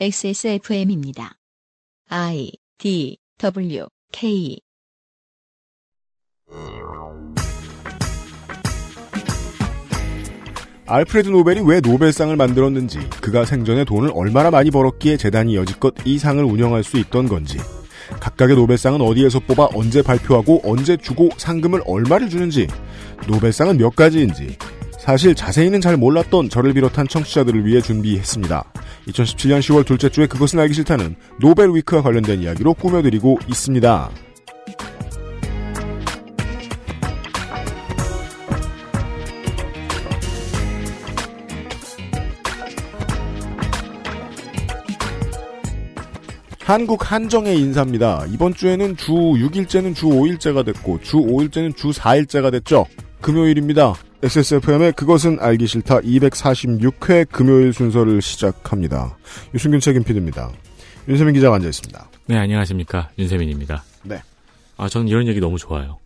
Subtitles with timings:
[0.00, 1.34] XSFM입니다.
[2.08, 4.58] I D W K
[10.86, 16.42] 알프레드 노벨이 왜 노벨상을 만들었는지, 그가 생전에 돈을 얼마나 많이 벌었기에 재단이 여지껏 이 상을
[16.42, 17.58] 운영할 수 있던 건지,
[18.18, 22.66] 각각의 노벨상은 어디에서 뽑아 언제 발표하고 언제 주고 상금을 얼마를 주는지,
[23.28, 24.56] 노벨상은 몇 가지인지,
[25.02, 28.72] 사실 자세히는 잘 몰랐던 저를 비롯한 청취자들을 위해 준비했습니다.
[29.08, 34.10] 2017년 10월 둘째 주에 그것은 알기 싫다는 노벨 위크와 관련된 이야기로 꾸며드리고 있습니다.
[46.60, 48.24] 한국 한정의 인사입니다.
[48.28, 52.86] 이번 주에는 주 6일째는 주 5일째가 됐고 주 5일째는 주 4일째가 됐죠.
[53.20, 53.94] 금요일입니다.
[54.24, 59.16] XSFM의 그것은 알기 싫다 246회 금요일 순서를 시작합니다.
[59.52, 60.48] 유승균 책임 PD입니다.
[61.08, 62.10] 윤세민 기자가 앉아있습니다.
[62.26, 63.10] 네, 안녕하십니까.
[63.18, 63.82] 윤세민입니다.
[64.04, 64.22] 네.
[64.76, 65.98] 아, 저는 이런 얘기 너무 좋아요.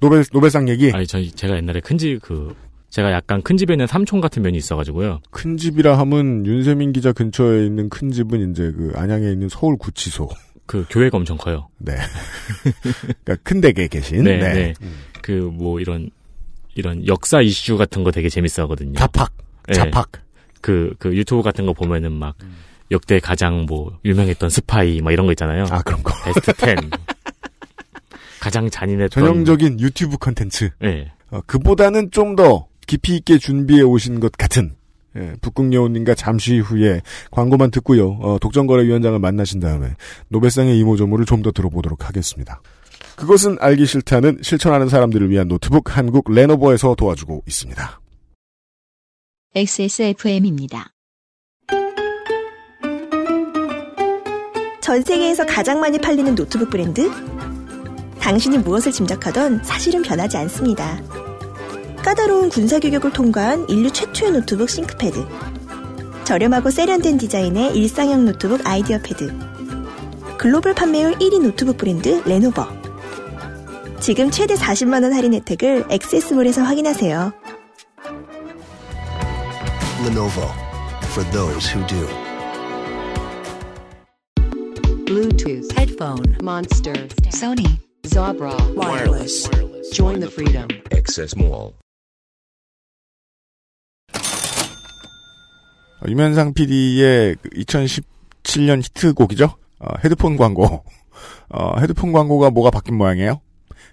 [0.00, 0.90] 노벨, 노벨상 얘기?
[0.94, 2.54] 아니, 저, 제가 옛날에 큰 집, 그,
[2.88, 5.20] 제가 약간 큰 집에 있는 삼촌 같은 면이 있어가지고요.
[5.30, 10.26] 큰 집이라 하면 윤세민 기자 근처에 있는 큰 집은 이제 그 안양에 있는 서울 구치소.
[10.64, 11.68] 그 교회가 엄청 커요.
[11.76, 11.94] 네.
[13.24, 14.24] 그러니까 큰 댁에 계신.
[14.24, 14.74] 네, 네.
[15.20, 16.10] 그뭐 이런
[16.78, 18.94] 이런 역사 이슈 같은 거 되게 재밌어 하거든요.
[18.94, 19.32] 자팍.
[19.66, 19.74] 네.
[19.74, 20.12] 자팍.
[20.60, 22.36] 그, 그 유튜브 같은 거 보면은 막
[22.92, 25.66] 역대 가장 뭐 유명했던 스파이 막 이런 거 있잖아요.
[25.70, 26.14] 아, 그런 거.
[26.24, 26.90] 베스트 10.
[28.40, 29.24] 가장 잔인했던.
[29.24, 30.70] 전형적인 유튜브 컨텐츠.
[30.80, 31.12] 네.
[31.30, 34.74] 어, 그보다는 좀 더 깊이 있게 준비해 오신 것 같은
[35.16, 37.00] 예, 북극여우님과 잠시 후에
[37.32, 38.12] 광고만 듣고요.
[38.20, 39.94] 어, 독점거래위원장을 만나신 다음에
[40.28, 42.60] 노벨상의 이모저모를 좀 더 들어보도록 하겠습니다.
[43.18, 48.00] 그것은 알기 싫다는 실천하는 사람들을 위한 노트북 한국 레노버에서 도와주고 있습니다.
[49.54, 50.92] XSFM입니다.
[54.80, 57.10] 전 세계에서 가장 많이 팔리는 노트북 브랜드?
[58.20, 61.02] 당신이 무엇을 짐작하던 사실은 변하지 않습니다.
[61.96, 65.26] 까다로운 군사 규격을 통과한 인류 최초의 노트북 싱크패드.
[66.24, 69.34] 저렴하고 세련된 디자인의 일상형 노트북 아이디어 패드.
[70.38, 72.77] 글로벌 판매율 1위 노트북 브랜드 레노버.
[74.00, 77.32] 지금 최대 40만원 할인 혜택을 액세스몰에서 확인하세요.
[80.04, 80.46] Lenovo
[81.10, 82.06] for those who do.
[85.04, 86.94] Bluetooth, headphone, Monster,
[87.30, 89.50] Sony, Jabra, wireless.
[89.92, 90.68] Join the freedom.
[90.92, 91.72] Access Mall.
[96.00, 99.56] 어, 유면상 PD의 2017년 히트곡이죠.
[99.80, 100.84] 어, 헤드폰 광고.
[101.50, 103.40] 어, 헤드폰 광고가 뭐가 바뀐 모양이에요?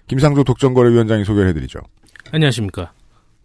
[0.08, 1.80] 김상조 독점거래위원장이 소개를 해드리죠.
[2.32, 2.92] 안녕하십니까.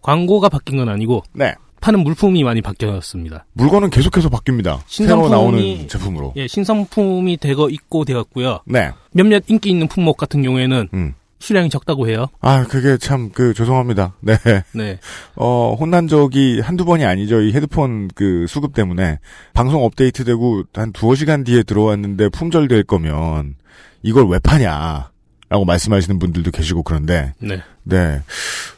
[0.02, 1.54] 광고가 바뀐 건 아니고 네.
[1.82, 3.46] 파는 물품이 많이 바뀌었습니다.
[3.54, 4.80] 물건은 계속해서 바뀝니다.
[4.86, 6.34] 새로 신상품이- 나오는 제품으로.
[6.36, 8.60] 예, 신상품이 되고 있고 되었고요.
[8.66, 8.92] 네.
[9.14, 11.14] 몇몇 인기 있는 품목 같은 경우에는 음.
[11.40, 12.28] 수량이 적다고 해요.
[12.40, 14.14] 아, 그게 참, 그, 죄송합니다.
[14.22, 14.36] 네.
[14.76, 15.00] 네.
[15.36, 17.42] 어, 혼난 적이 한두 번이 아니죠.
[17.42, 19.18] 이 헤드폰 그 수급 때문에.
[19.54, 23.56] 방송 업데이트 되고 한 두어 시간 뒤에 들어왔는데 품절될 거면
[24.04, 25.10] 이걸 왜 파냐.
[25.52, 27.34] 라고 말씀하시는 분들도 계시고 그런데.
[27.40, 27.62] 네.
[27.84, 28.22] 네.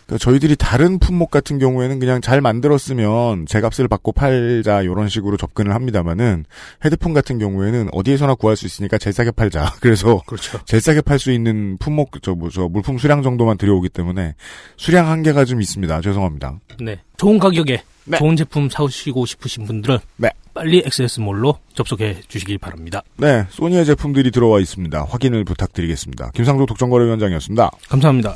[0.08, 5.76] 그러니까 저희들이 다른 품목 같은 경우에는 그냥 잘 만들었으면 제값을 받고 팔자 요런 식으로 접근을
[5.76, 6.46] 합니다만은
[6.84, 9.76] 헤드폰 같은 경우에는 어디에서나 구할 수 있으니까 제일 싸게 팔자.
[9.82, 10.60] 그래서 그렇죠.
[10.66, 14.34] 제일 싸게 팔 수 있는 품목 저뭐저 물품 수량 정도만 들여오기 때문에
[14.76, 16.02] 수량 한계가 좀 있습니다.
[16.02, 16.60] 죄송합니다.
[16.82, 17.00] 네.
[17.18, 18.18] 좋은 가격에 네.
[18.18, 20.32] 좋은 제품 사시고 싶으신 분들은 네.
[20.54, 23.02] 빨리 XS몰로 접속해 주시길 바랍니다.
[23.18, 25.06] 네, 소니의 제품들이 들어와 있습니다.
[25.06, 26.32] 확인을 부탁드리겠습니다.
[26.32, 27.72] 김상조 독점거래위원장이었습니다.
[27.90, 28.36] 감사합니다.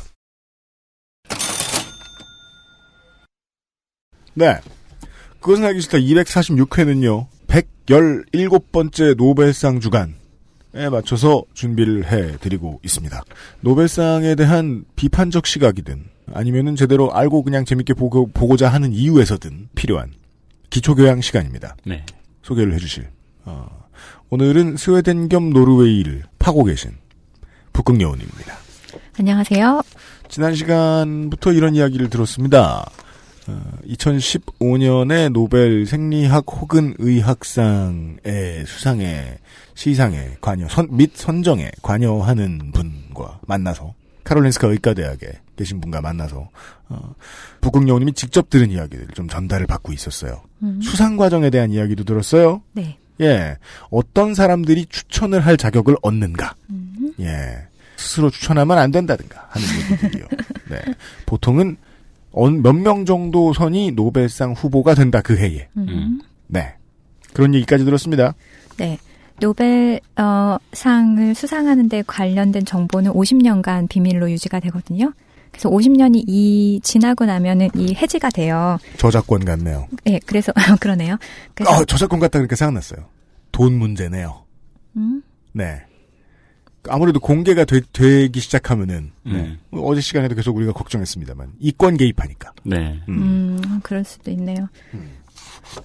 [4.33, 4.55] 네.
[5.39, 7.27] 그것은 알기 싫다 246회는요.
[7.47, 10.13] 117번째 노벨상 주간에
[10.91, 13.23] 맞춰서 준비를 해드리고 있습니다.
[13.61, 20.11] 노벨상에 대한 비판적 시각이든 아니면은 제대로 알고 그냥 재밌게 보고, 보고자 하는 이유에서든 필요한
[20.69, 21.75] 기초교양 시간입니다.
[21.85, 22.05] 네.
[22.43, 23.07] 소개를 해주실.
[23.45, 23.67] 어,
[24.29, 26.91] 오늘은 스웨덴 겸 노르웨이를 파고 계신
[27.73, 28.57] 북극여우님입니다.
[29.19, 29.81] 안녕하세요.
[30.29, 32.89] 지난 시간부터 이런 이야기를 들었습니다.
[33.47, 39.37] 어, 2015년에 노벨 생리학 혹은 의학상의 수상에
[39.73, 43.93] 시상에 관여 선, 및 선정에 관여하는 분과 만나서
[44.27, 46.49] 카롤린스카 의과대학에 계신 분과 만나서
[46.89, 47.15] 어,
[47.61, 50.41] 북극여우님이 직접 들은 이야기를 좀 전달을 받고 있었어요.
[50.63, 50.81] 음.
[50.81, 52.61] 수상 과정에 대한 이야기도 들었어요.
[52.73, 52.97] 네.
[53.21, 53.55] 예,
[53.89, 56.55] 어떤 사람들이 추천을 할 자격을 얻는가.
[56.69, 57.13] 음.
[57.21, 60.27] 예, 스스로 추천하면 안 된다든가 하는 분들이요.
[60.69, 60.81] 네,
[61.25, 61.77] 보통은
[62.61, 65.69] 몇 명 정도 선이 노벨상 후보가 된다 그 해에.
[65.77, 66.21] 음.
[66.47, 66.75] 네,
[67.33, 68.35] 그런 얘기까지 들었습니다.
[68.75, 68.99] 네.
[69.39, 75.13] 노벨 어, 상을 수상하는 데 관련된 정보는 50년간 비밀로 유지가 되거든요.
[75.51, 78.77] 그래서 50년이 이 지나고 나면은 이 해지가 돼요.
[78.97, 79.87] 저작권 같네요.
[80.07, 81.17] 예, 그래서 그러네요.
[81.53, 83.07] 그래서 아, 저작권 같다 그렇게 생각났어요.
[83.51, 84.43] 돈 문제네요.
[84.97, 85.23] 음,
[85.53, 85.81] 네.
[86.89, 87.81] 아무래도 공개가 되,
[88.27, 89.31] 기 시작하면은 네.
[89.33, 89.59] 음.
[89.69, 92.53] 뭐 어제 시간에도 계속 우리가 걱정했습니다만 이권 개입하니까.
[92.63, 93.01] 네.
[93.09, 93.59] 음.
[93.63, 94.69] 음, 그럴 수도 있네요.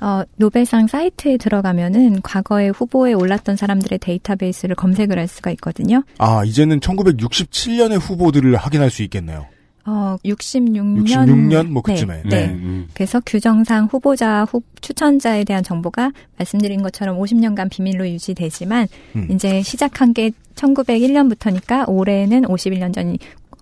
[0.00, 6.02] 어, 노벨상 사이트에 들어가면은 과거에 후보에 올랐던 사람들의 데이터베이스를 검색을 할 수가 있거든요.
[6.18, 9.46] 아 이제는 1967년의 후보들을 확인할 수 있겠네요.
[9.84, 11.04] 어, 66년.
[11.04, 12.22] 66년 뭐 그쯤에.
[12.24, 12.28] 네.
[12.28, 12.46] 네.
[12.52, 12.86] 음.
[12.94, 18.86] 그래서 규정상 후보자, 후, 추천자에 대한 정보가 말씀드린 것처럼 50년간 비밀로 유지되지만
[19.16, 19.28] 음.
[19.30, 23.18] 이제 시작한 게 1901년부터니까 올해는 51년 전이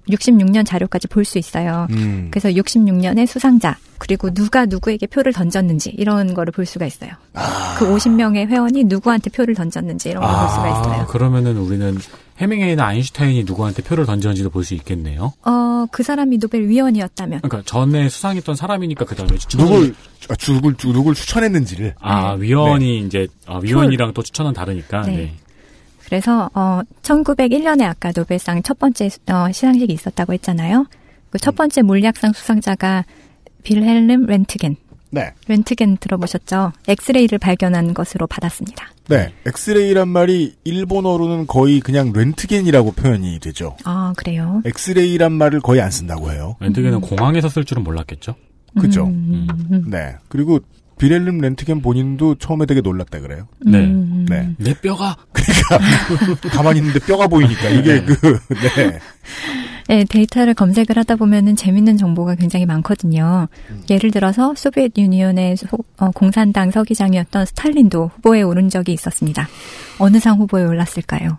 [0.08, 1.86] 66년 자료까지 볼 수 있어요.
[1.90, 2.28] 음.
[2.30, 7.10] 그래서 66년의 수상자 그리고 누가 누구에게 표를 던졌는지 이런 거를 볼 수가 있어요.
[7.34, 7.76] 아.
[7.78, 11.02] 그 50명의 회원이 누구한테 표를 던졌는지 이런 걸볼 수가 있어요.
[11.02, 11.98] 아, 그러면은 우리는
[12.38, 15.34] 해밍웨이나 아인슈타인이 누구한테 표를 던졌는지도 볼 수 있겠네요.
[15.44, 19.94] 어, 그 사람이 노벨 위원이었다면 그러니까 전에 수상했던 사람이니까 그 다음에 추천을 누굴
[20.30, 21.94] 아, 누굴 누굴 추천했는지를.
[22.00, 25.02] 아 위원이 이제 아, 위원이랑 또 추천은 다르니까.
[25.02, 25.12] 네.
[25.16, 25.34] 네.
[26.10, 30.86] 그래서 어 1901년에 아까 노벨상 첫 번째 수- 어, 시상식이 있었다고 했잖아요.
[31.30, 33.04] 그 첫 번째 물리학상 수상자가
[33.62, 34.74] 빌헬름 렌트겐.
[35.12, 35.32] 네.
[35.46, 36.72] 렌트겐 들어보셨죠?
[36.88, 38.86] 엑스레이를 발견한 것으로 받았습니다.
[39.08, 39.32] 네.
[39.46, 43.76] 엑스레이란 말이 일본어로는 거의 그냥 렌트겐이라고 표현이 되죠.
[43.84, 44.60] 아, 그래요?
[44.64, 46.56] 엑스레이란 말을 거의 안 쓴다고 해요.
[46.60, 48.34] 렌트겐은 공항에서 쓸 줄은 몰랐겠죠.
[48.80, 49.06] 그죠?
[49.06, 50.14] 음, 음, 네.
[50.28, 50.60] 그리고
[51.00, 53.48] 빌헬름 렌트겐 본인도 처음에 되게 놀랐다 그래요.
[53.66, 53.78] 음, 네.
[53.78, 54.26] 음.
[54.28, 54.50] 네.
[54.58, 55.16] 내 뼈가
[56.52, 58.38] 가만히 있는데 뼈가 보이니까 이게 그
[58.76, 58.98] 네.
[59.88, 63.48] 네, 데이터를 검색을 하다 보면은 재밌는 정보가 굉장히 많거든요.
[63.88, 65.66] 예를 들어서 소비에트 유니온의 소-
[65.98, 69.48] 어, 공산당 서기장이었던 스탈린도 후보에 오른 적이 있었습니다.
[69.98, 71.38] 어느 상 후보에 올랐을까요?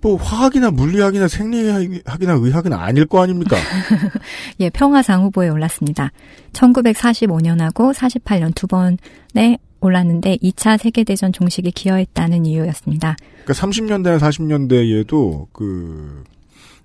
[0.00, 3.56] 뭐 화학이나 물리학이나 생리학이나 의학은 아닐 거 아닙니까?
[4.60, 6.12] 예, 평화상 후보에 올랐습니다.
[6.52, 13.16] 1945년하고 48년 두 번에 올랐는데 2차 세계대전 종식에 기여했다는 이유였습니다.
[13.44, 16.24] 그러니까 30년대나 40년대에도 그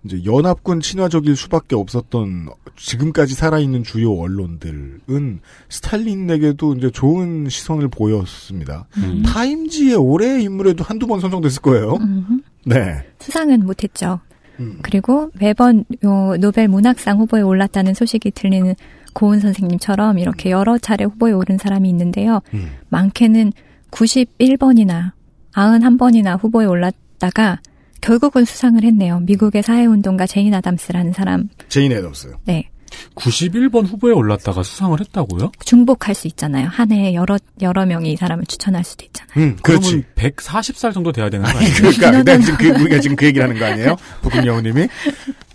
[0.06, 5.40] 이제 연합군 친화적일 수밖에 없었던 지금까지 살아있는 주요 언론들은
[5.70, 8.86] 스탈린에게도 이제 좋은 시선을 보였습니다.
[8.98, 9.24] 음.
[9.26, 11.96] 타임지의 올해의 인물에도 한두 번 선정됐을 거예요.
[11.96, 12.42] 음흠.
[12.66, 13.04] 네.
[13.20, 14.20] 수상은 못했죠.
[14.60, 14.80] 음.
[14.82, 18.76] 그리고 매번 요 노벨 문학상 후보에 올랐다는 소식이 들리는
[19.14, 22.42] 고은 선생님처럼 이렇게 여러 차례 후보에 오른 사람이 있는데요.
[22.54, 22.72] 음.
[22.90, 23.52] 많게는
[23.92, 25.12] 91번이나
[25.54, 27.60] 91번이나 후보에 올랐다가
[28.02, 29.20] 결국은 수상을 했네요.
[29.22, 31.48] 미국의 사회운동가 제인 아담스라는 사람.
[31.70, 32.36] 제인 애덤스.
[32.46, 32.70] 네.
[33.16, 35.52] 91번 후보에 올랐다가 수상을 했다고요?
[35.66, 36.68] 중복할 수 있잖아요.
[36.70, 39.34] 한 해에 여러, 여러 명이 이 사람을 추천할 수도 있잖아요.
[39.38, 40.04] 음, 그렇지.
[40.16, 41.76] 그러면 140살 정도 돼야 되는 거 아니, 아니에요?
[41.76, 43.96] 그러니까, 내가 지금 그, 우리가 지금 그 얘기를 하는 거 아니에요?
[44.22, 44.88] 북극여우님이?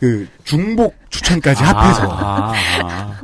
[0.01, 2.03] 그, 중복 추천까지 합해서.
[2.11, 2.53] 아,
[2.83, 3.21] 아.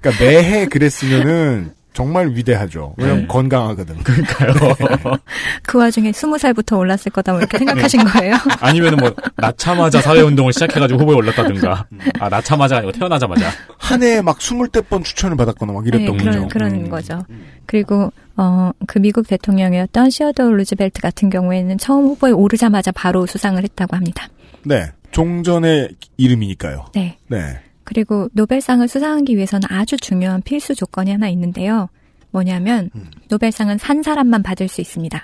[0.00, 2.94] 그러니까 매해 그랬으면은 정말 위대하죠.
[2.96, 3.26] 왜냐면 네.
[3.26, 3.96] 건강하거든.
[4.04, 4.52] 그러니까요.
[5.66, 8.36] 그 와중에 20살부터 올랐을 거다 뭐 이렇게 생각하신 거예요?
[8.62, 11.88] 아니면은 뭐 낳자마자 사회운동을 시작해가지고 후보에 올랐다든가.
[12.20, 13.50] 아 낳자마자 아니고 태어나자마자.
[13.78, 16.30] 한 해에 막 스물 번 추천을 받았거나 막 이랬던 네, 거죠.
[16.30, 16.88] 그런, 그런 음.
[16.88, 17.24] 거죠.
[17.66, 23.96] 그리고, 어, 그 미국 대통령이었던 시어더 루즈벨트 같은 경우에는 처음 후보에 오르자마자 바로 수상을 했다고
[23.96, 24.28] 합니다.
[24.62, 24.92] 네.
[25.10, 26.86] 종전의 이름이니까요.
[26.94, 27.18] 네.
[27.26, 27.58] 네.
[27.88, 31.88] 그리고 노벨상을 수상하기 위해서는 아주 중요한 필수 조건이 하나 있는데요.
[32.30, 33.06] 뭐냐면, 음.
[33.30, 35.18] 노벨상은 산 사람만 받을 수 있습니다.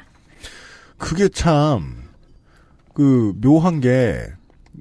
[0.97, 1.95] 그게 참,
[2.95, 4.19] 그, 묘한 게,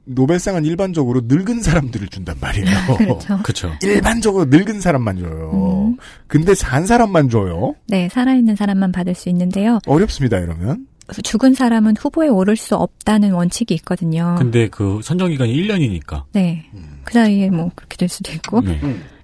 [0.06, 2.68] 노벨상은 일반적으로 늙은 사람들을 준단 말이에요.
[2.98, 3.40] 그렇죠.
[3.44, 3.72] 그렇죠.
[3.84, 5.52] 일반적으로 늙은 사람만 줘요.
[5.54, 5.98] 음.
[6.28, 7.76] 근데 산 사람만 줘요?
[7.88, 9.80] 네, 살아있는 사람만 받을 수 있는데요.
[9.88, 10.88] 어렵습니다, 이러면.
[11.24, 14.36] 죽은 사람은 후보에 오를 수 없다는 원칙이 있거든요.
[14.38, 16.24] 근데 그 선정 기간이 1년이니까.
[16.34, 16.66] 네.
[17.04, 18.62] 그 사이에 뭐 그렇게 될 수도 있고.
[18.62, 18.80] 네.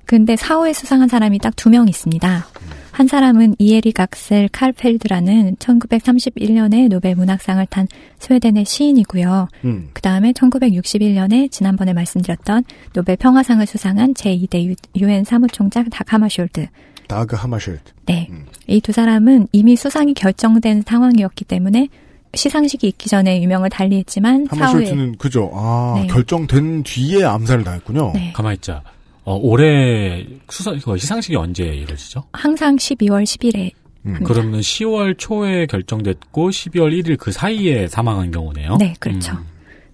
[0.05, 2.47] 근데 사후에 수상한 사람이 딱 두 명 있습니다.
[2.91, 7.87] 한 사람은 이에리 각셀 칼펠드라는 1931년에 노벨 문학상을 탄
[8.19, 9.47] 스웨덴의 시인이고요.
[9.65, 9.89] 음.
[9.93, 16.67] 그 다음에 1961년에 지난번에 말씀드렸던 노벨 평화상을 수상한 제2대 유엔 사무총장 닥 하마숄드.
[17.07, 17.93] 다그 하마셜트.
[18.05, 18.27] 네.
[18.29, 18.45] 음.
[18.69, 21.89] 이 두 사람은 이미 수상이 결정된 상황이었기 때문에
[22.33, 25.49] 시상식이 있기 전에 유명을 달리했지만 사후에 그죠.
[25.53, 26.07] 아, 네.
[26.07, 28.11] 결정된 뒤에 암살을 당했군요.
[28.13, 28.31] 네.
[28.33, 28.83] 가만히 있자.
[29.23, 32.23] 어, 올해 수상, 그 시상식이 언제 이루어지죠?
[32.33, 33.71] 항상 12월 10일에
[34.05, 34.19] 음.
[34.23, 38.77] 그러면 10월 초에 결정됐고 12월 1일 그 사이에 사망한 경우네요.
[38.77, 39.33] 네, 그렇죠.
[39.33, 39.45] 음.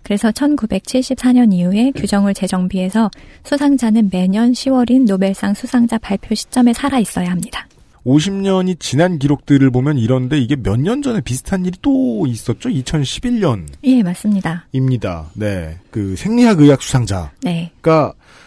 [0.04, 3.10] 그래서 1974년 이후에 규정을 재정비해서
[3.44, 7.68] 수상자는 매년 10월인 노벨상 수상자 발표 시점에 살아 있어야 합니다.
[8.06, 12.70] 50년이 지난 기록들을 보면 이런데 이게 몇 년 전에 비슷한 일이 또 있었죠.
[12.70, 13.74] 2011년입니다.
[13.84, 14.66] 예, 맞습니다.
[15.34, 17.72] 네, 그 생리학 의학 수상자가 네.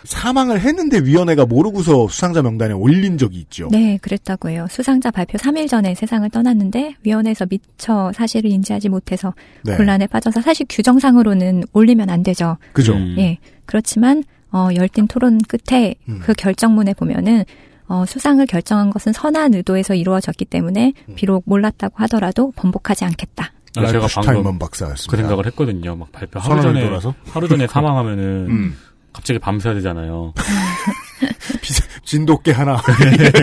[0.05, 3.69] 사망을 했는데 위원회가 모르고서 수상자 명단에 올린 적이 있죠.
[3.73, 4.67] 네, 그랬다고 해요.
[4.71, 9.35] 수상자 발표 3일 전에 세상을 떠났는데 위원회에서 미처 사실을 인지하지 못해서
[9.65, 9.77] 네.
[9.77, 12.57] 곤란에 빠져서 사실 규정상으로는 올리면 안 되죠.
[12.73, 12.95] 그죠.
[12.95, 13.17] 음.
[13.19, 13.39] 예.
[13.67, 16.21] 그렇지만 어, 열띤 토론 끝에 음.
[16.23, 17.45] 그 결정문에 보면은
[17.89, 21.15] 어, 수상을 결정한 것은 선한 의도에서 이루어졌기 때문에 음.
[21.15, 23.53] 비록 몰랐다고 하더라도 번복하지 않겠다.
[23.77, 25.11] 아, 제가 방금 박사였습니다.
[25.11, 25.97] 그 생각을 했거든요.
[25.97, 27.15] 막 발표 하루 전에 돌아서?
[27.31, 28.77] 하루 전에 사망하면은 음.
[29.13, 30.33] 갑자기 밤새야 되잖아요.
[32.05, 32.81] 진돗개 하나.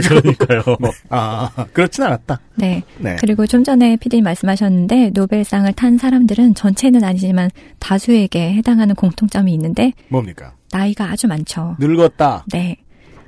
[0.08, 0.64] 그러니까요.
[1.10, 2.40] 아, 그렇진 않았다.
[2.56, 2.84] 네.
[2.98, 3.16] 네.
[3.20, 7.50] 그리고 좀 전에 PD 말씀하셨는데 노벨상을 탄 사람들은 전체는 아니지만
[7.80, 10.54] 다수에게 해당하는 공통점이 있는데 뭡니까?
[10.72, 11.75] 나이가 아주 많죠.
[11.80, 12.46] 늙었다.
[12.52, 12.78] 네.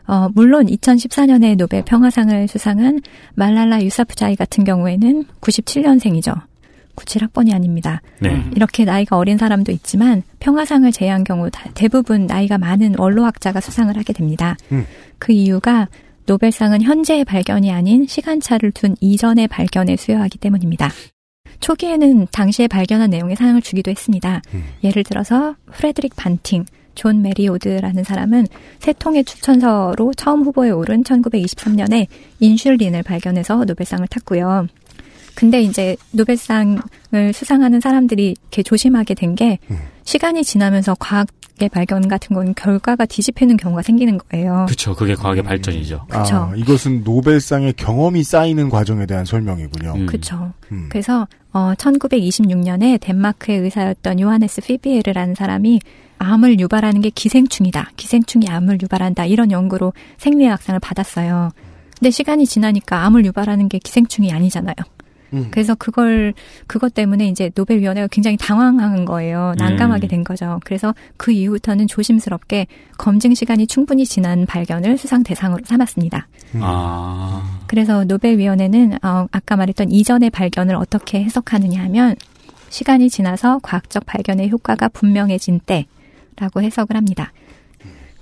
[0.07, 3.01] 어, 물론 2014년에 노벨 평화상을 수상한
[3.35, 6.41] 말랄라 유사프자이 같은 경우에는 97년생이죠.
[6.95, 8.01] 97학번이 아닙니다.
[8.19, 8.43] 네.
[8.55, 14.13] 이렇게 나이가 어린 사람도 있지만 평화상을 제외한 경우 다- 대부분 나이가 많은 원로학자가 수상을 하게
[14.13, 14.57] 됩니다.
[14.71, 14.85] 음.
[15.19, 15.87] 그 이유가
[16.25, 20.89] 노벨상은 현재의 발견이 아닌 시간차를 둔 이전의 발견에 수여하기 때문입니다.
[21.59, 24.41] 초기에는 당시에 발견한 내용의 상을 주기도 했습니다.
[24.53, 24.63] 음.
[24.83, 26.65] 예를 들어서 프레드릭 반팅,
[26.97, 28.47] 존 매클라우드라는 사람은
[28.79, 32.07] 세 통의 추천서로 처음 후보에 오른 1923년에
[32.39, 34.67] 인슐린을 발견해서 노벨상을 탔고요.
[35.35, 36.81] 근데 이제 노벨상을
[37.33, 39.77] 수상하는 사람들이 이렇게 조심하게 된게 음.
[40.03, 41.27] 시간이 지나면서 과학
[41.59, 44.67] 의 발견 같은 건 결과가 뒤집히는 경우가 생기는 거예요.
[44.69, 44.93] 그쵸.
[44.93, 46.05] 그게 과학의 발전이죠.
[46.07, 46.35] 그쵸.
[46.35, 49.93] 아, 이것은 노벨상의 경험이 쌓이는 과정에 대한 설명이군요.
[49.95, 50.05] 음.
[50.05, 50.53] 그렇죠.
[50.71, 50.87] 음.
[50.89, 55.79] 그래서 어 1926년에 덴마크의 의사였던 요하네스 피비게르라는 사람이
[56.19, 57.91] 암을 유발하는 게 기생충이다.
[57.95, 59.25] 기생충이 암을 유발한다.
[59.25, 61.49] 이런 연구로 생리학상을 받았어요.
[61.97, 64.75] 근데 시간이 지나니까 암을 유발하는 게 기생충이 아니잖아요.
[65.33, 65.47] 음.
[65.51, 66.33] 그래서 그걸
[66.67, 69.53] 그것 때문에 이제 노벨 위원회가 굉장히 당황한 거예요.
[69.57, 70.09] 난감하게 음.
[70.09, 70.59] 된 거죠.
[70.63, 72.67] 그래서 그 이후부터는 조심스럽게
[72.97, 76.27] 검증 시간이 충분히 지난 발견을 수상 대상으로 삼았습니다.
[76.55, 76.59] 음.
[76.63, 77.59] 아.
[77.67, 82.15] 그래서 노벨 위원회는 어, 아까 말했던 이전의 발견을 어떻게 해석하느냐 하면
[82.69, 87.31] 시간이 지나서 과학적 발견의 효과가 분명해진 때라고 해석을 합니다.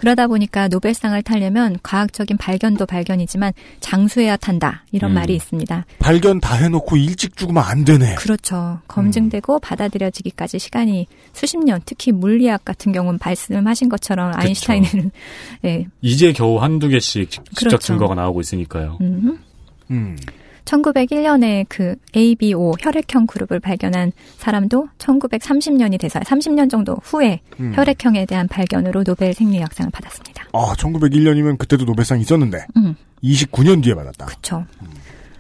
[0.06, 5.16] 그러다 보니까 노벨상을 타려면 과학적인 발견도 발견이지만 장수해야 탄다 이런 음.
[5.16, 5.84] 말이 있습니다.
[5.98, 8.14] 발견 다 해놓고 일찍 죽으면 안 되네.
[8.14, 8.78] 그렇죠.
[8.88, 15.10] 검증되고 받아들여지기까지 시간이 수십 년, 특히 물리학 같은 경우는 말씀하신 것처럼 아인슈타인은
[15.66, 17.78] 예, 이제 겨우 한두 개씩 직- 직접 그렇죠.
[17.80, 19.00] 증거가 나오고 있으니까요.
[19.02, 19.40] 음,
[19.90, 20.16] 음.
[20.66, 27.72] 1901년에 그 ABO 혈액형 그룹을 발견한 사람도 1930년이 돼서 30년 정도 후에 음.
[27.76, 30.46] 혈액형에 대한 발견으로 노벨 생리학상을 받았습니다.
[30.54, 34.26] 아, 1901년이면 그때도 노벨상 있었는데 음, 29년 뒤에 받았다.
[34.26, 34.66] 그렇죠.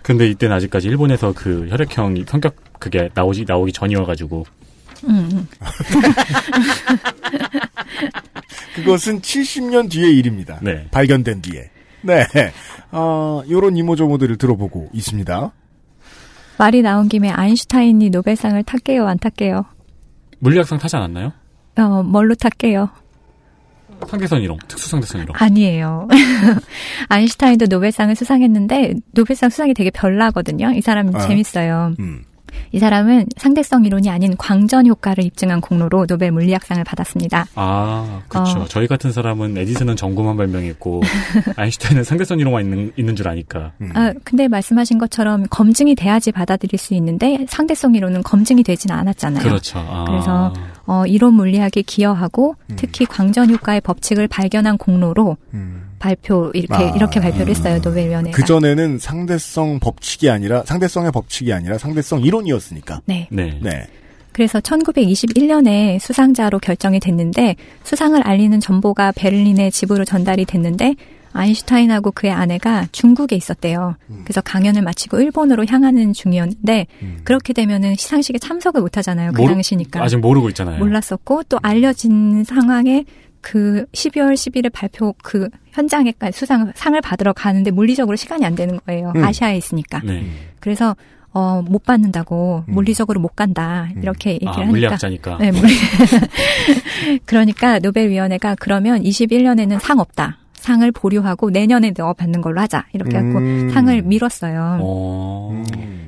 [0.01, 4.45] 근데 이때는 아직까지 일본에서 그 혈액형이 성격 그게 나오지 나오기 전이어 가지고
[5.07, 5.47] 음, 음.
[8.75, 10.59] 그것은 70년 뒤의 일입니다.
[10.61, 10.87] 네.
[10.91, 11.69] 발견된 뒤에.
[12.01, 12.25] 네.
[12.95, 15.51] 어, 요런 이모저모들을 들어보고 있습니다.
[16.57, 19.65] 말이 나온 김에 아인슈타인이 노벨상을 탈게요, 안 탈게요?
[20.39, 21.33] 물리학상 타지 않았나요?
[21.77, 22.89] 어, 뭘로 탈게요?
[24.07, 25.35] 상대선 이론, 특수 상대선 이론.
[25.37, 26.07] 아니에요.
[27.09, 30.71] 아인슈타인도 노벨상을 수상했는데 노벨상 수상이 되게 별나거든요.
[30.71, 31.19] 이 사람 아.
[31.19, 31.93] 재밌어요.
[31.99, 32.23] 음.
[32.71, 37.47] 이 사람은 상대성 이론이 아닌 광전 효과를 입증한 공로로 노벨 물리학상을 받았습니다.
[37.55, 38.59] 아, 그렇죠.
[38.59, 38.65] 어.
[38.65, 41.01] 저희 같은 사람은 에디슨은 전구만 발명했고
[41.55, 43.71] 아인슈타인은 상대선 이론만 있는 있는 줄 아니까.
[43.81, 43.91] 음.
[43.93, 49.43] 아, 근데 말씀하신 것처럼 검증이 돼야지 받아들일 수 있는데 상대성 이론은 검증이 되지는 않았잖아요.
[49.43, 49.79] 그렇죠.
[49.79, 50.05] 아.
[50.07, 50.53] 그래서
[50.85, 52.75] 어, 이론 물리학에 기여하고 음.
[52.77, 55.84] 특히 광전 효과의 법칙을 발견한 공로로 음.
[55.99, 56.93] 발표 이렇게 아.
[56.95, 58.35] 이렇게 발표를 했어요 노벨위원회가.
[58.35, 63.01] 그전에는 상대성 법칙이 아니라, 상대성의 법칙이 아니라 상대성 이론이었으니까.
[63.05, 63.27] 네.
[63.31, 63.57] 네.
[63.61, 63.87] 네.
[64.33, 70.95] 그래서 1921년에 수상자로 결정이 됐는데 수상을 알리는 정보가 베를린의 집으로 전달이 됐는데
[71.31, 73.95] 아인슈타인하고 그의 아내가 중국에 있었대요.
[74.23, 77.17] 그래서 강연을 마치고 일본으로 향하는 중이었는데 음.
[77.25, 79.33] 그렇게 되면은 시상식에 참석을 못 하잖아요.
[79.33, 80.01] 그 모르- 당시니까.
[80.01, 80.79] 아직 모르고 있잖아요.
[80.79, 83.03] 몰랐었고 또 알려진 상황에
[83.45, 89.13] 그 12월 10일에 발표 그 현장에까지 수상 상을 받으러 가는데 물리적으로 시간이 안 되는 거예요.
[89.15, 89.23] 음.
[89.23, 90.01] 아시아에 있으니까.
[90.03, 90.25] 네.
[90.59, 90.95] 그래서
[91.31, 92.73] 어 못 받는다고 음.
[92.73, 94.01] 물리적으로 못 간다 음.
[94.01, 95.37] 이렇게 얘기를 아, 하니까 물리학자니까.
[95.37, 95.73] 네, 물리
[97.25, 100.39] 그러니까 노벨위원회가 그러면 21년에는 상 없다.
[100.53, 102.85] 상을 보류하고 내년에 넣어 받는 걸로 하자.
[102.93, 103.69] 이렇게 음.
[103.71, 104.79] 상을 미뤘어요.
[104.81, 105.63] 어.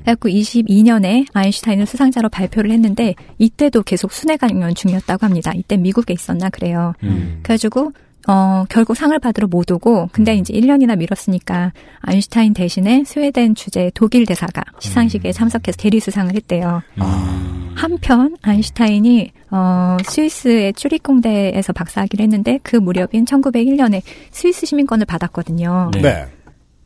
[0.07, 0.17] 음.
[0.17, 5.51] 그래갖고 22년에 아인슈타인을 수상자로 발표를 했는데 이때도 계속 순회 강연 중이었다고 합니다.
[5.53, 6.93] 이때 미국에 있었나 그래요.
[7.03, 7.39] 음.
[7.43, 7.91] 그래가지고
[8.29, 10.39] 어, 결국 상을 받으러 못 오고, 근데 음.
[10.39, 11.71] 이제 1년이나 미뤘으니까
[12.01, 14.79] 아인슈타인 대신에 스웨덴 주재 독일 대사가 음.
[14.79, 16.81] 시상식에 참석해서 대리수상을 했대요.
[16.97, 17.73] 아.
[17.75, 25.91] 한편 아인슈타인이 어, 스위스의 쭈릭 공대에서 박사학위를 했는데 그 무렵인 1901년에 스위스 시민권을 받았거든요.
[25.93, 26.01] 네.
[26.01, 26.25] 네.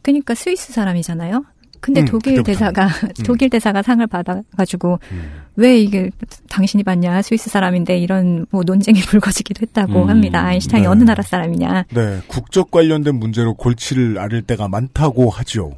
[0.04, 1.44] 그러니까 스위스 사람이잖아요.
[1.82, 2.44] 근데 음, 독일.
[2.44, 2.88] 대사가
[3.26, 5.32] 독일 대사가 상을 받아가지고 음.
[5.56, 6.12] 왜 이게
[6.50, 10.42] 당신이 받냐 스위스 사람인데 이런 뭐 논쟁이 불거지기도 했다고 음, 합니다.
[10.46, 10.88] 아인슈타인이 네.
[10.88, 11.86] 어느 나라 사람이냐.
[11.90, 12.20] 네.
[12.28, 15.72] 국적 관련된 문제로 골치를 앓을 때가 많다고 하죠.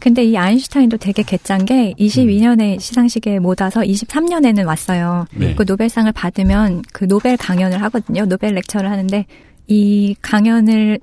[0.00, 5.26] 근데 이 아인슈타인도 되게 개짠 게 22년에 시상식에 못 와서 23년에는 왔어요.
[5.32, 5.54] 네.
[5.54, 8.24] 그 노벨상을 받으면 그 노벨 강연을 하거든요.
[8.24, 9.26] 노벨 lecture를 하는데
[9.68, 10.98] 이 강연을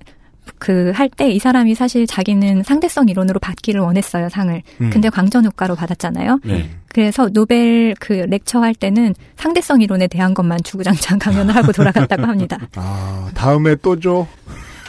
[0.59, 4.61] 그 할 때 이 사람이 사실 자기는 상대성 이론으로 받기를 원했어요, 상을.
[4.81, 4.89] 음.
[4.91, 6.39] 근데 광전 효과로 받았잖아요.
[6.43, 6.69] 네.
[6.89, 12.57] 그래서 노벨 그 lecture 할 때는 상대성 이론에 대한 것만 주구장창 강연을 하고 돌아갔다고 합니다.
[12.75, 14.27] 아, 다음에 또 줘.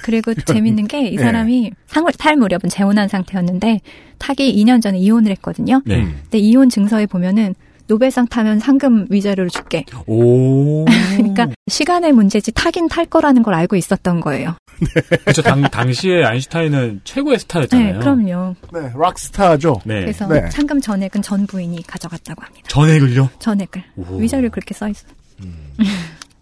[0.02, 1.22] 그리고 재밌는 게이 네.
[1.22, 3.80] 사람이 상을 탈 무렵은 재혼한 상태였는데
[4.18, 5.82] 타기 2년 전에 이혼을 했거든요.
[5.84, 5.96] 네.
[6.00, 6.18] 음.
[6.22, 7.54] 근데 이혼 증서에 보면은
[7.90, 9.85] 노벨상 타면 상금 위자료를 줄게.
[10.06, 10.85] 오.
[11.16, 14.54] 그러니까 시간의 문제지 타긴 탈 거라는 걸 알고 있었던 거예요.
[15.25, 15.42] 그렇죠.
[15.42, 17.94] 당, 당시에 아인슈타인은 최고의 스타였잖아요.
[17.94, 18.54] 네, 그럼요.
[18.73, 19.80] 네, 락스타죠.
[19.85, 20.02] 네.
[20.02, 20.49] 그래서 네.
[20.52, 22.68] 상금 전액은 전 부인이 가져갔다고 합니다.
[22.68, 23.28] 전액을요?
[23.40, 23.82] 전액을.
[23.97, 24.18] 오.
[24.18, 25.09] 위자료 그렇게 써 있어.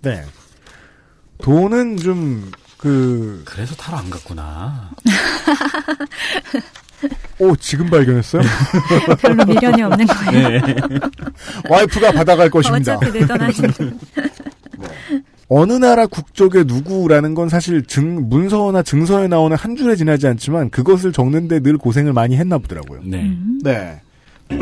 [0.03, 0.23] 네.
[1.41, 4.91] 돈은 좀, 그, 그래서 타러 안 갔구나.
[7.39, 8.43] 오, 지금 발견했어요?
[9.21, 10.49] 별로 미련이 없는 거예요.
[10.49, 10.77] 네.
[11.69, 12.97] 와이프가 받아갈 것입니다.
[12.97, 13.91] 어차피 내돈 아닌데.
[15.49, 21.13] 어느 나라 국적의 누구라는 건 사실 증, 문서나 증서에 나오는 한 줄에 지나지 않지만 그것을
[21.13, 23.01] 적는데 늘 고생을 많이 했나 보더라고요.
[23.05, 23.23] 네.
[23.23, 23.59] 음.
[23.63, 24.01] 네.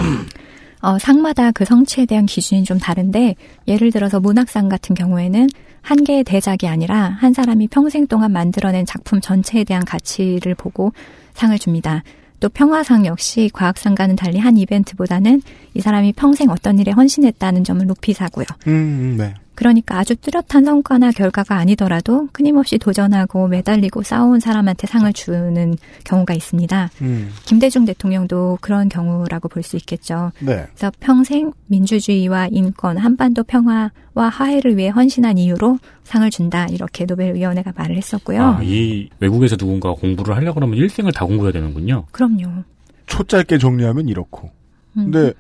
[0.82, 3.34] 어, 상마다 그 성취에 대한 기준이 좀 다른데
[3.66, 5.48] 예를 들어서 문학상 같은 경우에는
[5.82, 10.92] 한 개의 대작이 아니라 한 사람이 평생 동안 만들어낸 작품 전체에 대한 가치를 보고
[11.34, 12.04] 상을 줍니다.
[12.40, 15.42] 또 평화상 역시 과학상과는 달리 한 이벤트보다는
[15.74, 18.46] 이 사람이 평생 어떤 일에 헌신했다는 점을 높이 사고요.
[18.66, 19.34] 음, 네.
[19.56, 26.90] 그러니까 아주 뚜렷한 성과나 결과가 아니더라도 끊임없이 도전하고 매달리고 싸워온 사람한테 상을 주는 경우가 있습니다.
[27.02, 30.30] 음, 김대중 대통령도 그런 경우라고 볼 수 있겠죠.
[30.38, 30.66] 네.
[30.74, 33.90] 그래서 평생 민주주의와 인권, 한반도 평화와
[34.30, 36.66] 화해를 위해 헌신한 이유로 상을 준다.
[36.70, 38.42] 이렇게 노벨위원회가 말을 했었고요.
[38.42, 42.04] 아, 이 외국에서 누군가 공부를 하려고 그러면 일생을 다 공부해야 되는군요.
[42.12, 42.62] 그럼요.
[43.06, 44.50] 초 짧게 정리하면 이렇고.
[44.98, 45.32] 음, 근데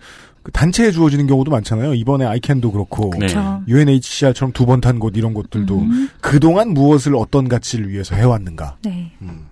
[0.46, 1.94] 그 단체에 주어지는 경우도 많잖아요.
[1.94, 3.10] 이번에 아이캔도 그렇고.
[3.10, 3.18] 네.
[3.26, 3.62] 그렇죠.
[3.66, 8.76] UNHCR처럼 두 번 탄 곳 이런 것들도 음, 그동안 무엇을 어떤 가치를 위해서 해왔는가.
[8.84, 9.10] 네.
[9.22, 9.46] 음.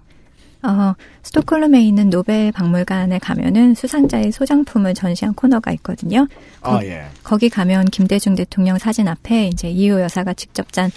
[0.62, 6.28] 어, 스톡홀름에 있는 노벨 박물관에 가면은 수상자의 소장품을 전시한 코너가 있거든요.
[6.61, 7.07] 아, 예.
[7.24, 10.92] 거기 가면 김대중 대통령 사진 앞에 이제 이효 여사가 직접 짠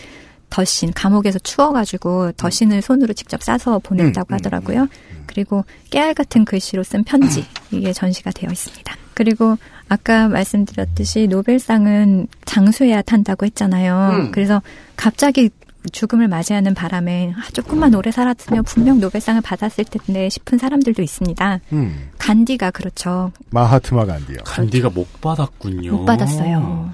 [0.51, 4.87] 덧신 감옥에서 추워가지고 덧신을 손으로 직접 싸서 보냈다고 음, 음, 하더라고요.
[5.25, 8.95] 그리고 깨알 같은 글씨로 쓴 편지 이게 전시가 되어 있습니다.
[9.15, 9.57] 그리고
[9.89, 14.09] 아까 말씀드렸듯이 노벨상은 장수해야 탄다고 했잖아요.
[14.13, 14.31] 음.
[14.31, 14.61] 그래서
[14.95, 15.49] 갑자기
[15.91, 21.59] 죽음을 맞이하는 바람에 아, 조금만 오래 살았으면 분명 노벨상을 받았을 텐데 싶은 사람들도 있습니다.
[21.71, 22.09] 음.
[22.17, 23.31] 간디가 그렇죠.
[23.51, 24.37] 마하트마 간디요.
[24.43, 25.91] 간디가 못 받았군요.
[25.91, 26.93] 못 받았어요.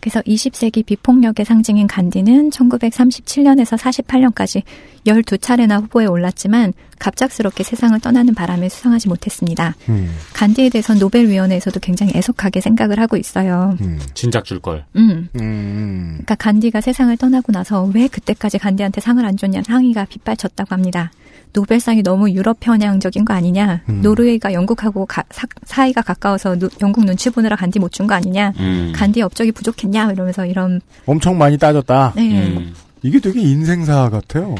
[0.00, 4.62] 그래서 20세기 비폭력의 상징인 간디는 1937년에서 48년까지
[5.06, 9.74] 12차례나 후보에 올랐지만 갑작스럽게 세상을 떠나는 바람에 수상하지 못했습니다.
[9.88, 10.10] 음.
[10.32, 13.76] 간디에 대해서 노벨위원회에서도 굉장히 애석하게 생각을 하고 있어요.
[13.80, 13.98] 음.
[14.14, 14.84] 진작 줄 걸.
[14.96, 15.28] 음.
[15.40, 16.08] 음.
[16.14, 21.10] 그러니까 간디가 세상을 떠나고 나서 왜 그때까지 간디한테 상을 안 줬냐는 항의가 빗발쳤다고 합니다.
[21.52, 23.82] 노벨상이 너무 유럽 편향적인 거 아니냐.
[23.88, 24.02] 음.
[24.02, 28.52] 노르웨이가 영국하고 가- 사, 사이가 가까워서 노- 영국 눈치 보느라 간디 못 준 거 아니냐.
[28.58, 28.92] 음.
[28.94, 32.14] 간디 업적이 부족했냐 이러면서 이런 엄청 많이 따졌다.
[32.16, 32.48] 네.
[32.48, 32.74] 음.
[33.02, 34.54] 이게 되게 인생사 같아요.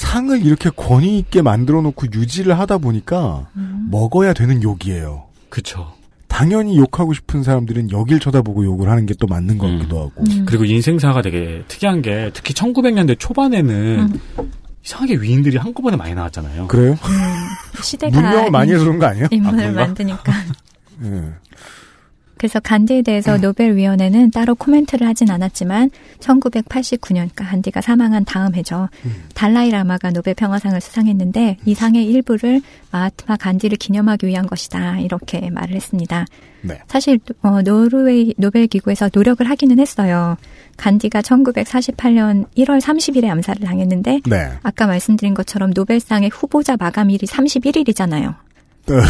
[0.00, 3.88] 상을 이렇게 권위 있게 만들어 놓고 유지를 하다 보니까 음.
[3.90, 5.26] 먹어야 되는 욕이에요.
[5.50, 5.92] 그쵸.
[6.26, 9.76] 당연히 욕하고 싶은 사람들은 여길 쳐다보고 욕을 하는 게 또 맞는 것 음.
[9.76, 10.12] 같기도 하고.
[10.26, 10.46] 음.
[10.46, 14.18] 그리고 인생사가 되게 특이한 게 특히 1900년대 초반에는
[14.82, 16.68] 이상하게 위인들이 한꺼번에 많이 나왔잖아요.
[16.68, 16.92] 그래요?
[16.92, 19.26] 음, 시대가 문명을 많이 해서 그런 거 아니에요?
[19.30, 19.72] 인물을 아?
[19.72, 20.32] 만드니까.
[21.04, 21.24] 예.
[22.40, 23.42] 그래서 간디에 대해서 음.
[23.42, 28.88] 노벨위원회는 따로 코멘트를 하진 않았지만 1989년, 그러니까 간디가 사망한 다음 해죠.
[29.04, 29.24] 음.
[29.34, 35.76] 달라이 라마가 노벨 평화상을 수상했는데 이 상의 일부를 마하트마 간디를 기념하기 위한 것이다 이렇게 말을
[35.76, 36.24] 했습니다.
[36.62, 36.78] 네.
[36.88, 40.38] 사실 어, 노르웨이 노벨 기구에서 노력을 하기는 했어요.
[40.78, 44.50] 간디가 1948년 1월 30일에 암살을 당했는데 네.
[44.62, 48.34] 아까 말씀드린 것처럼 노벨상의 후보자 마감일이 31일이잖아요.
[48.90, 49.02] 어,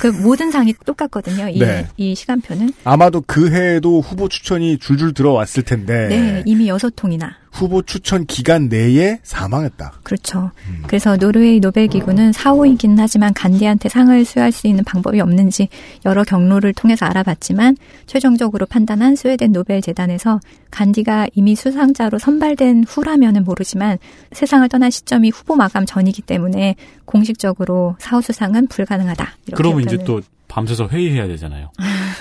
[0.00, 1.48] 그 모든 상이 똑같거든요.
[1.48, 1.86] 이, 네.
[1.96, 2.72] 이 시간표는.
[2.84, 6.08] 아마도 그 해에도 후보 추천이 줄줄 들어왔을 텐데.
[6.08, 7.41] 네, 이미 여섯 통이나.
[7.52, 9.92] 후보 추천 기간 내에 사망했다.
[10.02, 10.50] 그렇죠.
[10.86, 15.68] 그래서 노르웨이 노벨 기구는 사후이긴 하지만 간디한테 상을 수여할 수 있는 방법이 없는지
[16.06, 23.98] 여러 경로를 통해서 알아봤지만 최종적으로 판단한 스웨덴 노벨 재단에서 간디가 이미 수상자로 선발된 후라면은 모르지만
[24.32, 29.24] 세상을 떠난 시점이 후보 마감 전이기 때문에 공식적으로 사후 수상은 불가능하다.
[29.46, 31.70] 이렇게 그러면 이제 또 밤새서 회의해야 되잖아요.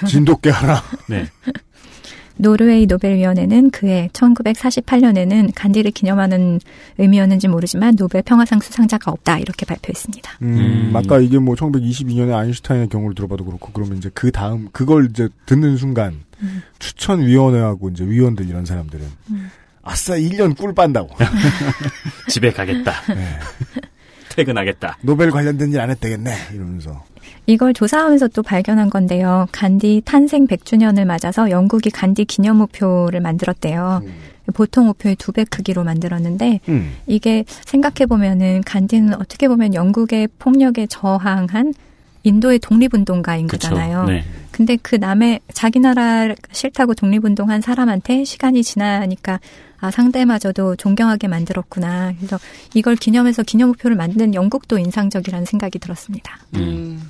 [0.07, 0.81] 진돗개 하나.
[1.07, 1.25] 네.
[2.41, 6.59] 노르웨이 노벨위원회는 그해 1948년에는 간디를 기념하는
[6.97, 10.31] 의미였는지 모르지만 노벨 평화상 수상자가 없다 이렇게 발표했습니다.
[10.41, 10.91] 음, 음.
[10.95, 15.77] 아까 이게 뭐 1922년에 아인슈타인의 경우를 들어봐도 그렇고 그러면 이제 그 다음 그걸 이제 듣는
[15.77, 16.21] 순간
[16.79, 19.05] 추천위원회하고 이제 위원들 이런 사람들은
[19.83, 21.09] 아싸 1년 꿀 빤다고
[22.27, 22.93] 집에 가겠다.
[23.13, 23.39] 네.
[24.31, 24.97] 퇴근하겠다.
[25.01, 27.03] 노벨 관련된 일 안 했다겠네 이러면서
[27.47, 29.47] 이걸 조사하면서 또 발견한 건데요.
[29.51, 34.01] 간디 탄생 100주년을 맞아서 영국이 간디 기념 우표를 만들었대요.
[34.53, 36.93] 보통 우표의 두 배 크기로 만들었는데 음.
[37.07, 41.73] 이게 생각해 보면은 간디는 어떻게 보면 영국의 폭력에 저항한
[42.23, 43.69] 인도의 독립운동가인 그쵸.
[43.69, 44.05] 거잖아요.
[44.05, 44.23] 네.
[44.51, 49.39] 근데 그 남의 자기 나라 싫다고 독립운동한 사람한테 시간이 지나니까
[49.79, 52.13] 아 상대마저도 존경하게 만들었구나.
[52.17, 52.39] 그래서
[52.73, 56.37] 이걸 기념해서 기념 우표를 만든 영국도 인상적이라는 생각이 들었습니다.
[56.55, 57.01] 음.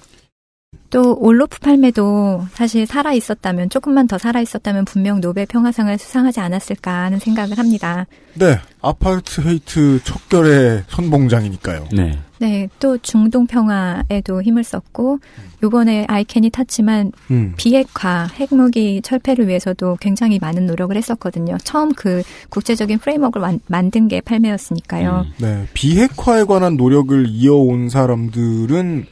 [0.91, 7.03] 또 올로프 팔메도 사실 살아 있었다면 조금만 더 살아 있었다면 분명 노벨 평화상을 수상하지 않았을까
[7.03, 8.05] 하는 생각을 합니다.
[8.33, 11.87] 네 아파트 헤이트 척결의 선봉장이니까요.
[11.93, 12.19] 네.
[12.39, 15.19] 네, 또 중동 평화에도 힘을 썼고
[15.63, 17.53] 요번에 아이캔이 탔지만 음.
[17.55, 21.57] 비핵화, 핵무기 철폐를 위해서도 굉장히 많은 노력을 했었거든요.
[21.63, 25.25] 처음 그 국제적인 프레임워크를 만, 만든 게 팔메였으니까요.
[25.27, 25.33] 음.
[25.37, 29.05] 네 비핵화에 관한 노력을 이어온 사람들은